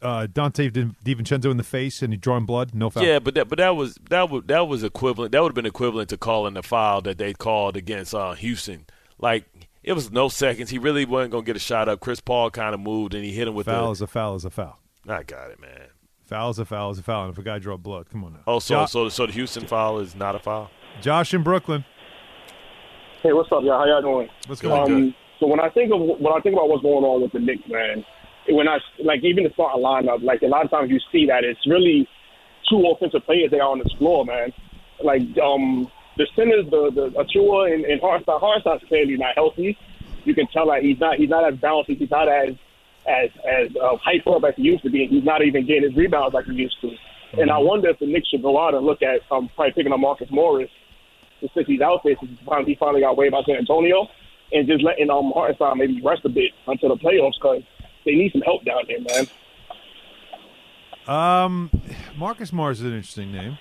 [0.00, 2.74] uh, Donte DiVincenzo in the face and he drawing blood?
[2.74, 3.02] No foul.
[3.04, 5.32] Yeah, but that but that was that was that was equivalent.
[5.32, 8.86] That would have been equivalent to calling the foul that they called against uh, Houston.
[9.18, 9.44] Like
[9.82, 10.70] it was no seconds.
[10.70, 12.00] He really wasn't gonna get a shot up.
[12.00, 14.36] Chris Paul kind of moved and he hit him with foul the is a foul
[14.36, 14.78] is a foul.
[15.06, 15.88] I got it, man.
[16.34, 17.24] Foul is a foul is a foul.
[17.26, 18.40] And if a guy draw blood, come on now.
[18.48, 20.68] Oh, so Jo- so so the Houston foul is not a foul.
[21.00, 21.84] Josh in Brooklyn.
[23.22, 23.78] Hey, what's up, y'all?
[23.78, 24.28] How y'all doing?
[24.48, 27.22] What's going um, So when I think of when I think about what's going on
[27.22, 28.04] with the Knicks, man,
[28.48, 31.44] when I like even the starting lineup, like a lot of times you see that
[31.44, 32.08] it's really
[32.68, 34.52] two offensive players they are on this floor, man.
[35.04, 38.40] Like um the centers, the the Achiuwa and, and Hartstein.
[38.40, 39.78] Hartstein's clearly not healthy.
[40.24, 41.92] You can tell that he's not he's not as balanced.
[41.92, 42.56] He's not as
[43.06, 45.04] as as uh, hyper up as he used to be.
[45.04, 46.90] And he's not even getting his rebounds like he used to.
[47.40, 49.92] And I wonder if the Knicks should go out and look at um, probably picking
[49.92, 50.70] up Marcus Morris
[51.40, 54.06] since he's out there, since he finally, he finally got waived by San Antonio,
[54.52, 57.62] and just letting um Hartenstein maybe rest a bit until the playoffs because
[58.04, 59.26] they need some help down there, man.
[61.06, 61.70] Um,
[62.16, 63.58] Marcus Morris is an interesting name.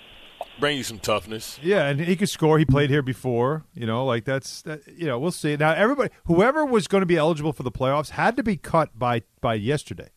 [0.60, 1.60] Bring you some toughness.
[1.64, 2.60] Yeah, and he could score.
[2.60, 3.66] He played here before.
[3.74, 4.82] You know, like that's that.
[4.88, 5.56] You know, we'll see.
[5.58, 8.98] Now, everybody, whoever was going to be eligible for the playoffs, had to be cut
[8.98, 10.10] by by yesterday.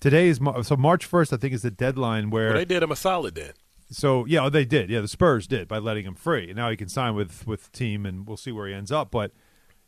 [0.00, 1.32] Today is so March first.
[1.32, 3.52] I think is the deadline where Well, they did him a solid then.
[3.90, 4.90] So yeah, oh, they did.
[4.90, 6.52] Yeah, the Spurs did by letting him free.
[6.54, 9.10] Now he can sign with with the team, and we'll see where he ends up.
[9.10, 9.32] But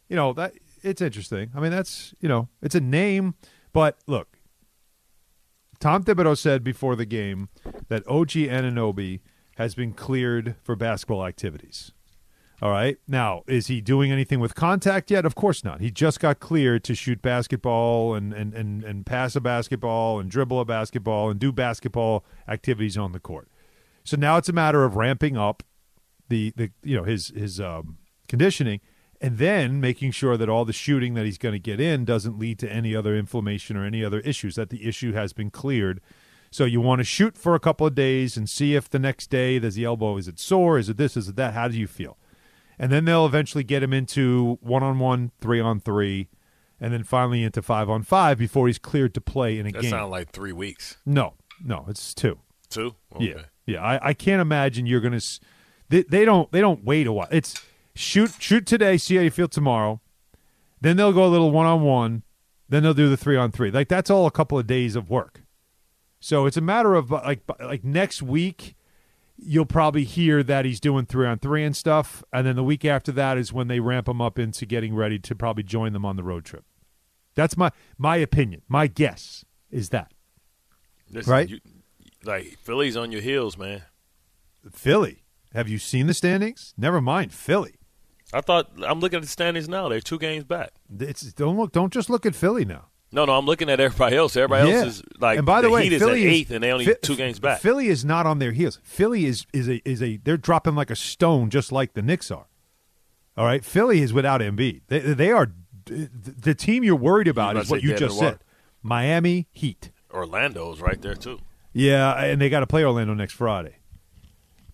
[0.09, 1.51] you know that it's interesting.
[1.55, 3.35] I mean, that's you know it's a name,
[3.73, 4.39] but look,
[5.81, 7.49] Tom Thibodeau said before the game
[7.89, 9.21] that OG Anunoby
[9.57, 11.93] has been cleared for basketball activities.
[12.63, 12.97] All right.
[13.07, 15.27] Now, is he doing anything with contact yet?
[15.27, 15.83] Of course not.
[15.83, 20.31] He just got cleared to shoot basketball and, and, and, and pass a basketball and
[20.31, 23.49] dribble a basketball and do basketball activities on the court.
[24.05, 25.63] So now it's a matter of ramping up
[26.29, 27.99] the, the you know his his um,
[28.29, 28.81] conditioning
[29.21, 32.39] and then making sure that all the shooting that he's going to get in doesn't
[32.39, 36.01] lead to any other inflammation or any other issues that the issue has been cleared
[36.57, 39.29] so you want to shoot for a couple of days and see if the next
[39.31, 41.77] day does the elbow is it sore is it this is it that how do
[41.79, 42.17] you feel
[42.79, 46.29] and then they'll eventually get him into one on one three on three
[46.81, 49.83] and then finally into five on five before he's cleared to play in a That
[49.83, 50.97] game sounds like three weeks.
[51.05, 51.35] no
[51.65, 52.39] no it's two
[52.69, 52.97] Two.
[53.21, 53.81] yeah, yeah.
[53.81, 55.17] I, I can't imagine you're gonna.
[55.17, 55.39] s-
[55.89, 57.29] They, they don't they don't wait a while.
[57.31, 57.55] It's
[57.95, 60.01] shoot shoot today, see how you feel tomorrow.
[60.81, 62.25] Then they'll go a little one on one.
[62.69, 63.71] Then they'll do the three on three.
[63.71, 65.43] Like that's all a couple of days of work.
[66.27, 68.75] So it's a matter of uh, like like next week,
[69.37, 72.85] you'll probably hear that he's doing three on three and stuff, and then the week
[72.85, 76.05] after that is when they ramp him up into getting ready to probably join them
[76.05, 76.65] on the road trip.
[77.37, 78.63] That's my my opinion.
[78.67, 80.15] My guess is that
[81.13, 81.49] Listen, Right?
[81.49, 81.61] You,
[82.25, 83.83] like Philly's on your heels, man.
[84.73, 85.23] Philly.
[85.55, 86.75] Have you seen the standings?
[86.77, 87.77] Never mind Philly.
[88.35, 89.89] I thought I'm looking at the standings now.
[89.89, 90.73] They're two games back.
[90.99, 91.71] It's don't look.
[91.71, 92.87] Don't just look at Philly now.
[93.13, 94.37] No, no, I'm looking at everybody else.
[94.37, 94.77] Everybody Yeah.
[94.79, 95.39] else is like.
[95.39, 97.17] and by the, way, Heat is Philly at is eighth, and they only Phi- two
[97.17, 97.61] games back.
[97.61, 98.81] Philly is not on their heels.
[98.83, 102.31] Philly is is a is a they're dropping like a stone, just like the Knicks
[102.31, 102.47] are.
[103.37, 104.81] All right, Philly is without Embiid.
[104.89, 105.53] They, they are
[105.87, 108.41] the team you're worried about about is what you just said.
[108.83, 109.93] Miami Heat.
[110.13, 111.39] Orlando's right there too.
[111.73, 113.77] Yeah, and they got to play Orlando next Friday.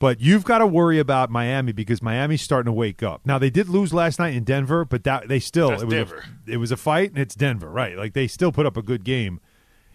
[0.03, 3.21] But you've got to worry about Miami because Miami's starting to wake up.
[3.25, 5.95] Now they did lose last night in Denver, but that they still That's it was
[5.95, 6.25] Denver.
[6.49, 7.97] A, it was a fight and it's Denver, right?
[7.97, 9.39] Like they still put up a good game.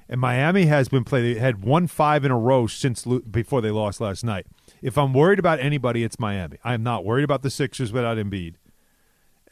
[0.08, 1.36] And Miami has been played.
[1.36, 4.46] They had one five in a row since before they lost last night.
[4.82, 6.58] If I'm worried about anybody, it's Miami.
[6.64, 8.56] I am not worried about the Sixers without Embiid.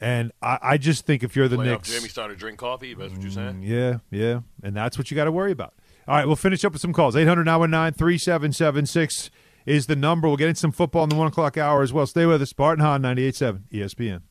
[0.00, 2.94] And I, I just think if you're the Playoff Knicks, Jimmy started to drink coffee.
[2.94, 3.60] That's what you're saying.
[3.60, 4.40] Mm, yeah, yeah.
[4.62, 5.74] And that's what you got to worry about.
[6.08, 7.14] All right, we'll finish up with some calls.
[7.14, 9.30] 800 919 3776
[9.66, 10.28] is the number.
[10.28, 12.06] We'll get into some football in the 1 o'clock hour as well.
[12.06, 12.52] Stay with us.
[12.52, 14.22] Bart and Hahn, 98.7 ESPN.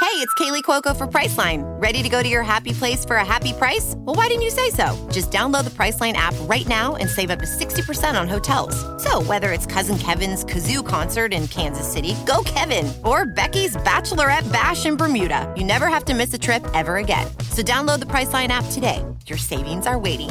[0.00, 1.62] Hey, it's Kaley Cuoco for Priceline.
[1.80, 3.94] Ready to go to your happy place for a happy price?
[3.98, 5.08] Well, why didn't you say so?
[5.12, 8.74] Just download the Priceline app right now and save up to 60% on hotels.
[9.02, 14.50] So, whether it's Cousin Kevin's Kazoo concert in Kansas City, go Kevin, or Becky's Bachelorette
[14.50, 17.26] Bash in Bermuda, you never have to miss a trip ever again.
[17.50, 19.04] So, download the Priceline app today.
[19.26, 20.30] Your savings are waiting.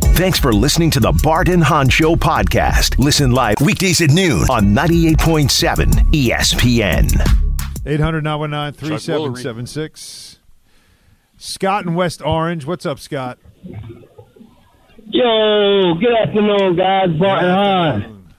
[0.00, 2.98] Thanks for listening to the Bart and Hahn Show podcast.
[2.98, 7.10] Listen live weekdays at noon on 98.7 ESPN.
[7.86, 10.38] 800 919 3776.
[11.36, 12.64] Scott in West Orange.
[12.64, 13.38] What's up, Scott?
[15.06, 17.08] Yo, good afternoon, guys.
[17.18, 18.34] Bart and Hahn.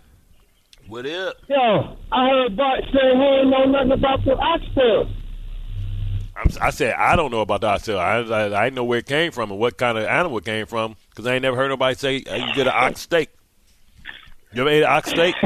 [0.87, 1.35] What up?
[1.47, 5.09] Yo, I heard Bart say he ain't know nothing about the oxtail.
[6.37, 7.99] I'm, I said I don't know about the oxtail.
[7.99, 10.45] I, I I didn't know where it came from and what kind of animal it
[10.45, 13.29] came from because I ain't never heard nobody say uh, you get an ox steak.
[14.53, 15.35] You ever ate an ox steak?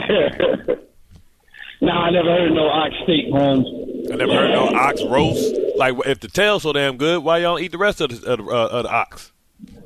[1.82, 3.66] No, I never heard no ox steak, Holmes.
[4.12, 5.56] I never heard no ox roast.
[5.78, 8.38] Like if the tail's so damn good, why y'all eat the rest of the, of
[8.40, 9.32] the, uh, of the ox?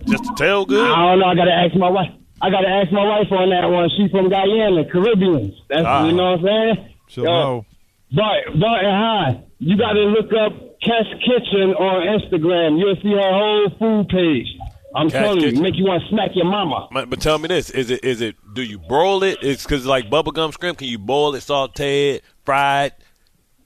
[0.06, 0.90] Just the tail good?
[0.92, 1.28] I don't know.
[1.28, 2.10] I gotta ask my wife.
[2.42, 3.90] I gotta ask my wife on that one.
[3.96, 5.56] She's from Guyana, Caribbean.
[5.70, 6.06] That's Ah.
[6.08, 6.90] you know what I'm saying.
[7.10, 7.66] She'll know.
[8.12, 12.80] Bart, Bart and Hahn, you gotta look up Cass Kitchen on Instagram.
[12.80, 14.48] You'll see her whole food page.
[14.96, 15.56] I'm telling Kitchen.
[15.58, 16.88] you, make you want to smack your mama.
[16.92, 18.36] But, but tell me this: is it is it?
[18.54, 19.40] Do you broil it?
[19.42, 20.78] It's because like bubblegum shrimp.
[20.80, 22.94] Can you boil it, saute it, fry it,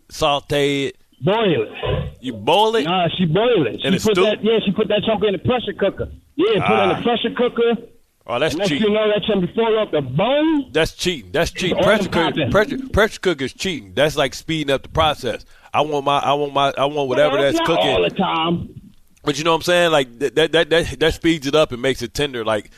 [0.09, 0.97] saute it?
[1.21, 2.13] Boil it.
[2.21, 2.83] You boil it?
[2.83, 3.81] Nah, she boil it.
[3.81, 4.13] She put stew?
[4.23, 4.43] that.
[4.43, 6.09] Yeah, she put that chunk in the pressure cooker.
[6.35, 6.97] Yeah, put it in Ah.
[6.97, 7.81] the pressure cooker.
[8.29, 10.71] Oh, that's next you know, that chunk before up the bone.
[10.73, 11.31] That's cheating.
[11.31, 11.81] That's cheating.
[11.81, 13.93] Pressure cooker, pressure, pressure cooker is cheating.
[13.95, 15.45] That's like speeding up the process.
[15.73, 17.87] I want my, I want my, I want whatever Well, that's not cooking.
[17.87, 18.81] all the time.
[19.27, 19.91] But you know what I'm saying?
[19.91, 22.45] Like that, that, that, that, speeds it up and makes it tender.
[22.45, 22.71] Like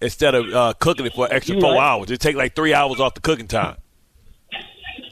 [0.00, 1.82] instead of uh, cooking it for an extra You four right.
[1.82, 3.78] hours, it take like three hours off the cooking time.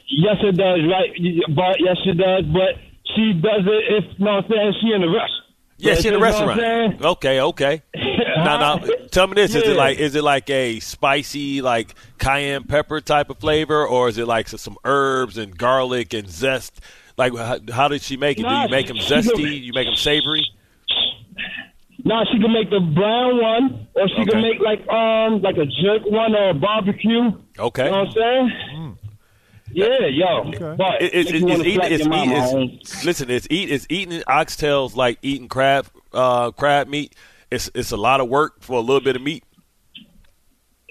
[0.07, 0.79] Yes, it does.
[0.89, 1.11] Right,
[1.53, 2.45] but yes, it does.
[2.45, 2.79] But
[3.13, 4.73] she does it if you know what I'm saying.
[4.79, 5.29] She in the rush.
[5.75, 7.01] Yeah, she in the you know what I'm restaurant.
[7.03, 7.81] Okay, okay.
[8.37, 8.77] now, now,
[9.11, 13.29] tell me this: is it like is it like a spicy, like cayenne pepper type
[13.29, 16.79] of flavor, or is it like some herbs and garlic and zest?
[17.17, 18.43] Like, how, how did she make it?
[18.43, 19.61] Do you make them zesty?
[19.61, 20.46] You make them savory?
[22.07, 24.31] Now she can make the brown one, or she Okay.
[24.31, 27.31] can make like um like a jerk one or a barbecue.
[27.59, 27.85] Okay.
[27.85, 28.97] You know what I'm saying?
[29.73, 30.75] Yeah, yo.
[30.77, 31.79] But It- it's, if it's, wanna it's eating.
[31.81, 33.29] slap It's, eat, it's, listen.
[33.29, 33.69] It's eat.
[33.69, 37.13] It's eating oxtails like eating crab, uh, crab meat.
[37.51, 39.43] It's it's a lot of work for a little bit of meat.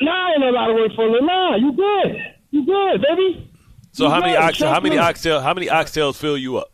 [0.01, 1.21] Nah, ain't a lot of work for her.
[1.23, 2.17] Nah, you good.
[2.51, 3.51] You good, baby.
[3.93, 4.43] So You how many good.
[4.43, 4.59] ox?
[4.61, 5.41] How many oxtail?
[5.41, 6.71] How many oxtails fill you up?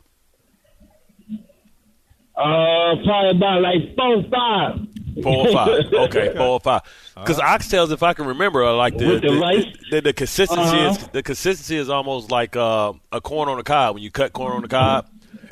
[2.37, 4.79] Uh, probably about like four, or five.
[5.23, 5.85] Four or five.
[5.93, 6.83] Okay, four or five.
[7.15, 10.87] Because oxtails, if I can remember, are like the the the, the, the consistency Uh-huh.
[11.03, 13.95] is the consistency is almost like uh, a corn on the cob.
[13.95, 15.07] When you cut corn on the cob,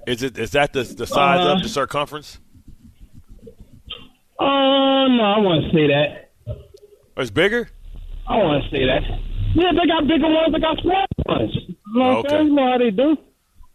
[0.06, 1.56] is it is that the the size Uh-huh.
[1.56, 2.38] of the circumference?
[4.38, 4.44] Uh,
[5.08, 6.30] no, I want to say that.
[7.18, 7.68] It's bigger?
[8.26, 9.02] I want to say that.
[9.54, 10.52] Yeah, they got bigger ones.
[10.52, 11.50] They got small ones.
[11.68, 12.28] You know what I'm Okay.
[12.30, 12.46] saying?
[12.48, 13.16] You know how they do.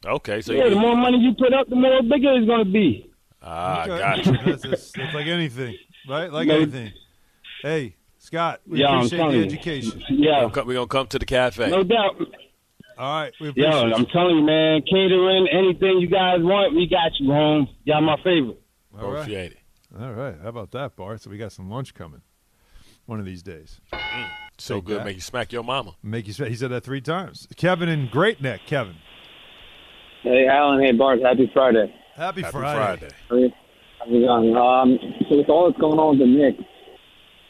[0.05, 2.65] Okay, so yeah, you, the more money you put up, the more bigger it's going
[2.65, 3.09] to be.
[3.41, 3.97] ah, Okay.
[3.97, 4.31] gotcha.
[4.45, 5.75] That's, that's, that's like anything,
[6.07, 6.31] right?
[6.31, 6.55] Like No.
[6.57, 6.91] anything.
[7.63, 9.45] Hey, Scott, we Yeah, appreciate telling the you.
[9.45, 10.03] education.
[10.09, 11.69] Yeah, We're gonna come to the cafe.
[11.69, 12.15] no doubt.
[12.97, 16.87] All right, we Yo, appreciate I'm telling you, man, catering, anything you guys want, we
[16.87, 17.67] got you, home.
[17.83, 18.61] Y'all my favorite.
[18.97, 19.21] All right.
[19.21, 19.57] Appreciate it.
[19.99, 20.35] All right.
[20.41, 21.21] How about that, Bart?
[21.21, 22.21] So we got some lunch coming
[23.05, 23.81] one of these days.
[24.57, 25.05] So Take good, that.
[25.05, 25.95] make you smack your mama.
[26.01, 27.47] Make you say he said that three times.
[27.57, 28.61] Kevin in Great Neck.
[28.65, 28.95] Kevin.
[30.25, 30.81] Hey, Alan.
[30.83, 31.19] Hey, Bart.
[31.21, 31.93] Happy Friday.
[32.15, 33.09] Happy, Happy Friday.
[33.29, 33.53] Friday.
[33.99, 34.55] How's it going?
[34.57, 34.97] Um,
[35.29, 36.63] so with all that's going on with the Knicks,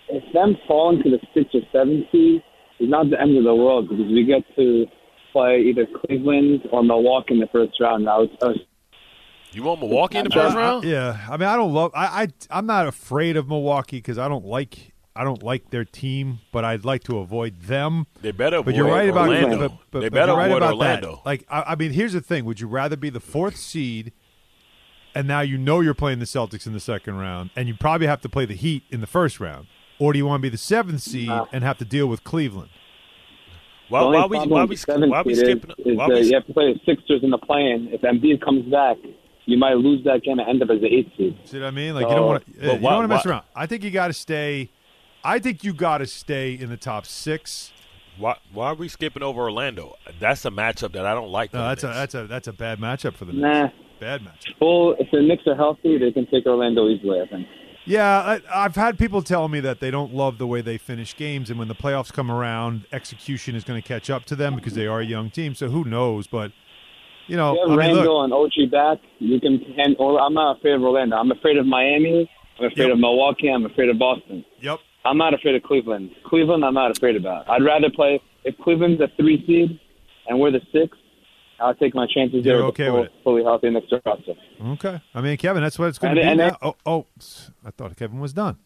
[0.09, 2.41] if them falling to the six or seven seed
[2.79, 4.85] is not the end of the world because we get to
[5.31, 8.03] play either Cleveland or Milwaukee in the first round.
[8.05, 8.49] Now, it's, uh,
[9.53, 10.83] You want Milwaukee in the first round?
[10.83, 11.91] yeah, I mean, I don't love.
[11.95, 14.91] I, I I'm not afraid of Milwaukee because I don't like.
[15.15, 18.05] I don't like their team, but I'd like to avoid them.
[18.21, 19.69] They better But you're avoid right about Orlando.
[19.69, 21.11] But, but, They but better you're right avoid about Orlando.
[21.15, 21.25] that.
[21.25, 24.11] Like, I, I mean, here's the thing: Would you rather be the fourth seed,
[25.13, 28.07] and now you know you're playing the Celtics in the second round, and you probably
[28.07, 29.67] have to play the Heat in the first round,
[29.99, 32.69] or do you want to be the seventh seed and have to deal with Cleveland?
[33.87, 35.71] Why, the only why we problem why with we why we skipping?
[35.77, 37.89] Is, is why that we, you have to play the Sixers in the play-in.
[37.93, 38.97] If Embiid comes back,
[39.45, 41.37] you might lose that game and end up as the eighth seed.
[41.45, 41.93] See what I mean?
[41.93, 42.51] Like So- you don't want to.
[42.51, 43.43] But you don't want to mess around.
[43.55, 44.71] I think you got to stay.
[45.25, 47.73] I think you got to stay in the top six.
[48.19, 49.95] why why are we skipping over Orlando?
[50.19, 51.51] That's a matchup that I don't like.
[51.53, 53.43] No, the that's a that's a that's a bad matchup for the Knicks.
[53.43, 53.69] Nah.
[53.99, 54.53] Bad matchup.
[54.61, 57.19] Well, if the Knicks are healthy, they can take Orlando easily.
[57.21, 57.47] I think.
[57.87, 61.15] Yeah, I, I've had people tell me that they don't love the way they finish
[61.15, 64.55] games, and when the playoffs come around, execution is going to catch up to them
[64.55, 65.53] because they are a young team.
[65.53, 66.25] So who knows?
[66.27, 66.51] But
[67.27, 68.99] you know, You have I mean, Randle look, and OG back.
[69.19, 69.95] You can hand.
[69.99, 71.15] Or I'm not afraid of Orlando.
[71.15, 72.29] I'm afraid of Miami.
[72.59, 72.93] I'm afraid Yep.
[72.93, 73.49] of Milwaukee.
[73.49, 74.43] I'm afraid of Boston.
[74.61, 74.79] Yep.
[75.05, 76.11] I'm not afraid of Cleveland.
[76.25, 77.47] Cleveland, I'm not afraid about.
[77.49, 79.79] I'd rather play if Cleveland's a three seed
[80.27, 80.97] and we're the six.
[81.59, 83.13] I'll take my chances You're there with okay full, with it?
[83.23, 84.33] fully healthy Knicks roster.
[84.61, 85.01] Okay.
[85.13, 86.57] I mean, Kevin, that's what it's going to be and now.
[86.61, 87.05] Oh, oh,
[87.63, 88.57] I thought Kevin was done.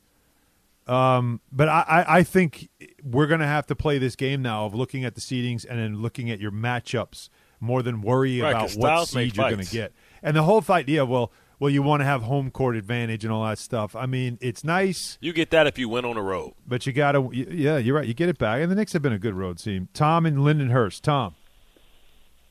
[0.88, 2.70] Um, but I, I, I think
[3.04, 5.78] we're going to have to play this game now of looking at the seedings and
[5.80, 7.30] then looking at your matchups
[7.60, 9.94] more than worry Right, about 'cause what seed you're going to get.
[10.24, 13.44] And the whole idea, well, well, you want to have home court advantage and all
[13.46, 13.96] that stuff.
[13.96, 16.54] I mean, it's nice, You get that if you win on the road.
[16.68, 18.08] but you got to, yeah, you're right.
[18.08, 18.62] You get it back.
[18.62, 19.90] And the Knicks have been a good road team.
[19.94, 21.02] Tom and Lindenhurst.
[21.02, 21.36] Tom.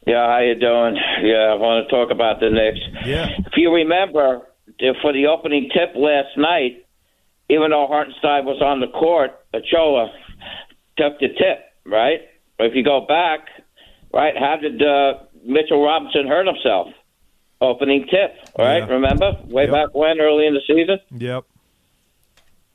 [0.07, 0.97] Yeah, how you doing?
[1.23, 2.79] Yeah, I want to talk about the Knicks.
[3.07, 3.29] Yeah.
[3.39, 4.43] If you remember,
[5.03, 6.85] for the opening tip last night,
[7.51, 10.09] even though Hartenstein was on the court, Achiuwa
[10.97, 12.21] took the tip, right?
[12.57, 13.41] But if you go back,
[14.13, 16.89] right, how did uh, Mitchell Robinson hurt himself?
[17.61, 18.79] Opening tip, right?
[18.79, 18.87] Yeah.
[18.87, 19.33] Remember?
[19.47, 19.73] Way Yep.
[19.73, 20.99] back when, early in the season?
[21.19, 21.45] Yep.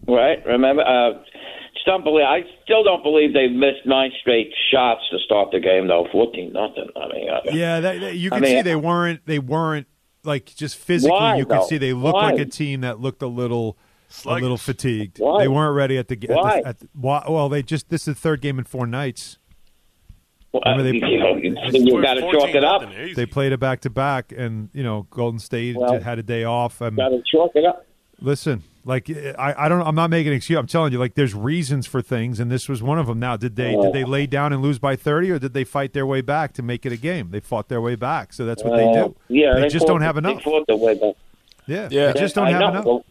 [0.07, 0.45] Right?
[0.45, 0.81] Remember?
[0.83, 1.23] Uh,
[1.85, 5.87] don't believe, I still don't believe they've missed nine straight shots to start the game,
[5.87, 6.07] though.
[6.13, 6.87] 14 nothing.
[6.95, 9.87] I mean, uh, Yeah, that, that- you I can mean- see they weren't they weren't
[10.23, 11.11] like just physically.
[11.17, 12.31] Why, you could see they looked Why?
[12.31, 13.77] like a team that looked a little
[14.25, 15.19] a little fatigued.
[15.19, 15.41] Why?
[15.43, 18.15] They weren't ready at the at the- At the, why- well, they just this is
[18.15, 19.37] the third game in four nights.
[20.53, 22.83] Well, Remember they- you know, you- you got to chalk it up.
[23.15, 26.43] They played it back to back, and you know Golden State Well, had a day
[26.43, 26.77] off.
[26.79, 27.85] Got to chalk it up.
[28.21, 30.59] listen, like I, I don't, I'm not making an excuse.
[30.59, 33.19] I'm telling you, like there's reasons for things, and this was one of them.
[33.19, 35.93] Now, did they did they lay down and lose by 30, or did they fight
[35.93, 37.31] their way back to make it a game?
[37.31, 39.15] They fought their way back, so that's what they Uh, do.
[39.29, 40.37] Yeah, they, just fought- don't have enough.
[40.37, 41.15] They fought their way back.
[41.65, 42.11] Yeah, Yeah.
[42.11, 42.69] they just don't I have know.
[42.91, 43.03] enough.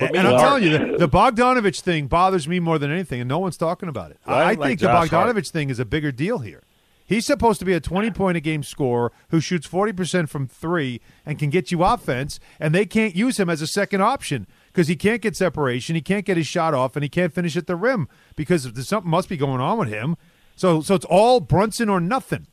[0.00, 3.28] And, and I'm telling you, the, the Bogdanovic thing bothers me more than anything, and
[3.28, 4.18] no one's talking about it.
[4.26, 5.36] Well, I, I like think the Josh Hart.
[5.36, 6.62] Bogdanovic thing is a bigger deal here.
[7.04, 11.00] He's supposed to be a 20 point a game scorer who shoots 40% from three
[11.26, 14.86] and can get you offense, and they can't use him as a second option because
[14.86, 17.66] he can't get separation, he can't get his shot off, and he can't finish at
[17.66, 20.16] the rim because there's something must be going on with him.
[20.54, 22.46] So, so it's all Brunson or nothing.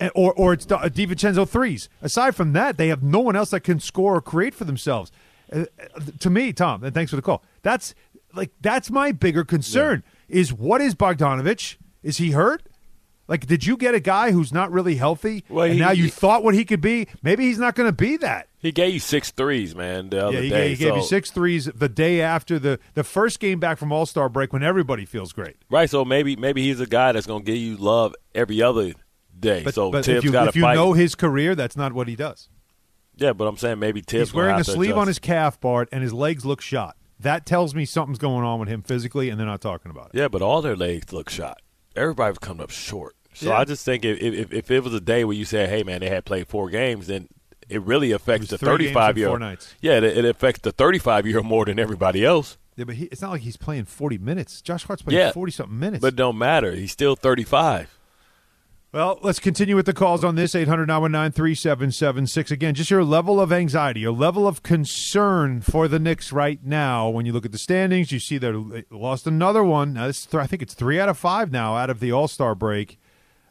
[0.00, 1.88] And, or or it's Di- uh, DiVincenzo threes.
[2.02, 5.12] Aside from that, they have no one else that can score or create for themselves.
[5.54, 7.42] Uh, uh, to me, Tom, and thanks for the call.
[7.62, 7.94] That's
[8.34, 10.02] like that's my bigger concern.
[10.28, 11.76] Is what is Bogdanovic?
[12.02, 12.62] Is he hurt?
[13.26, 16.10] Like, did you get a guy who's not really healthy, Well, and he- now you
[16.10, 17.08] thought what he could be?
[17.22, 18.48] Maybe he's not going to be that.
[18.58, 20.68] He gave you six threes, man, the other yeah, he, day.
[20.68, 23.92] gave, he gave you six threes the day after the the first game back from
[23.92, 25.56] All Star break when everybody feels great.
[25.70, 28.92] Right, so maybe maybe he's a guy that's going to give you love every other
[29.38, 29.62] day.
[29.64, 32.16] But, so but Thibs if you, if you know his career, that's not what he
[32.16, 32.48] does.
[33.16, 36.02] Yeah, but I'm saying maybe Thibs He's wearing a sleeve on his calf, Bart, and
[36.02, 36.96] his legs look shot.
[37.20, 40.18] That tells me something's going on with him physically, and they're not talking about it.
[40.18, 41.60] Yeah, but all their legs look shot.
[41.96, 43.14] Everybody's coming up short.
[43.34, 43.58] So Yeah.
[43.58, 46.00] I just think if, if if it was a day where you said, "Hey, man,
[46.00, 47.28] they had played four games," then
[47.68, 49.28] it really affects the three games 35 year.
[49.28, 49.74] four nights.
[49.80, 52.58] Yeah, it, it affects the 35 year more than everybody else.
[52.76, 54.60] Yeah, but he, it's not like he's playing 40 minutes.
[54.60, 56.02] Josh Hart's playing Yeah, 40 something minutes.
[56.02, 56.72] but it don't matter.
[56.72, 57.96] He's still 35.
[58.94, 62.52] Well, let's continue with the calls on this 800 919 3776.
[62.52, 67.08] Again, just your level of anxiety, your level of concern for the Knicks right now.
[67.08, 69.94] When you look at the standings, you see they lost another one.
[69.94, 72.12] Now, this is th- I think it's three out of five now out of the
[72.12, 73.00] All Star break.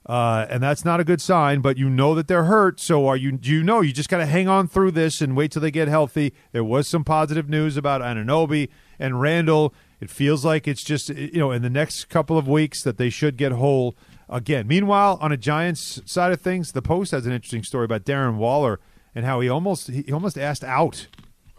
[0.05, 2.79] Uh, and that's not a good sign, but you know that they're hurt.
[2.79, 3.33] So are you?
[3.33, 5.71] Do you know you just got to hang on through this and wait till they
[5.71, 6.33] get healthy?
[6.53, 9.73] There was some positive news about Anunoby and Randle.
[9.99, 13.09] It feels like it's just you know in the next couple of weeks that they
[13.09, 13.97] should get whole
[14.33, 14.67] again.
[14.67, 18.35] Meanwhile, on a Giants side of things, the Post has an interesting story about Darren
[18.35, 18.79] Waller
[19.15, 21.07] and how he almost he almost asked out.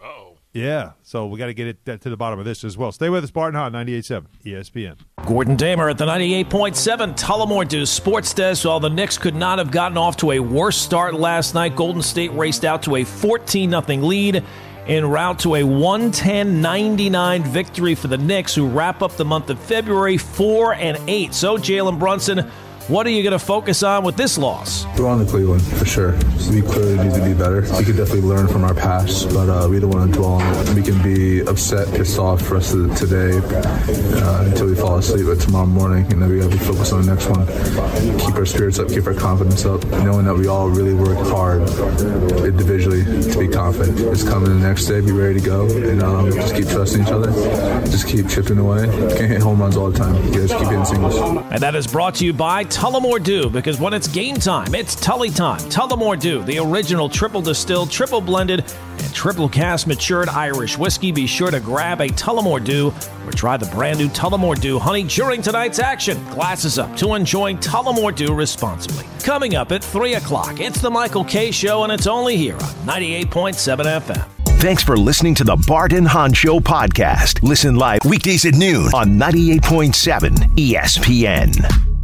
[0.03, 0.91] Oh, yeah.
[1.01, 2.91] So we got to get it to the bottom of this as well.
[2.91, 4.97] Stay with us, Bart and Hahn, 98.7 ESPN.
[5.25, 8.65] Gordon Damer at the 98.7 Tullamore Dew Sports Desk.
[8.65, 12.01] While the Knicks could not have gotten off to a worse start last night, Golden
[12.01, 14.43] State raced out to a 14 0 lead
[14.87, 19.49] en route to a 110 99 victory for the Knicks, who wrap up the month
[19.49, 21.33] of February 4 and 8.
[21.33, 22.51] So, Jalen Brunson,
[22.87, 24.85] what are you going to focus on with this loss?
[24.97, 26.11] We're on to Cleveland for sure.
[26.51, 27.61] We clearly need to be better.
[27.61, 30.67] We could definitely learn from our past, but uh, we don't want to dwell on
[30.67, 30.75] it.
[30.75, 35.25] We can be upset, pissed off for us of today uh, until we fall asleep.
[35.25, 37.47] But tomorrow morning, and then we have to focus on the next one.
[38.19, 41.61] Keep our spirits up, keep our confidence up, knowing that we all really work hard
[42.45, 43.97] individually to be confident.
[43.97, 47.01] Just come in the next day, be ready to go, and um, just keep trusting
[47.01, 47.31] each other.
[47.85, 48.85] Just keep chipping away.
[49.17, 50.15] Can't hit home runs all the time.
[50.25, 51.15] You guys keep hitting singles.
[51.15, 54.95] And that is brought to you by Tullamore Dew, because when it's game time, it's
[54.95, 55.61] Tully time.
[55.69, 58.65] Tullamore Dew, the original triple distilled, triple blended,
[58.99, 61.13] and triple cast matured Irish whiskey.
[61.13, 62.93] Be sure to grab a Tullamore Dew
[63.25, 66.21] or try the brand new Tullamore Dew Honey during tonight's action.
[66.25, 69.05] Glasses up to enjoying Tullamore Dew responsibly.
[69.23, 72.73] Coming up at 3 o'clock, it's the Michael Kay Show, and it's only here on
[72.85, 74.27] 98.7 FM.
[74.59, 77.41] Thanks for listening to the Bart and Hahn Show podcast.
[77.41, 81.94] Listen live weekdays at noon on 98.7 ESPN.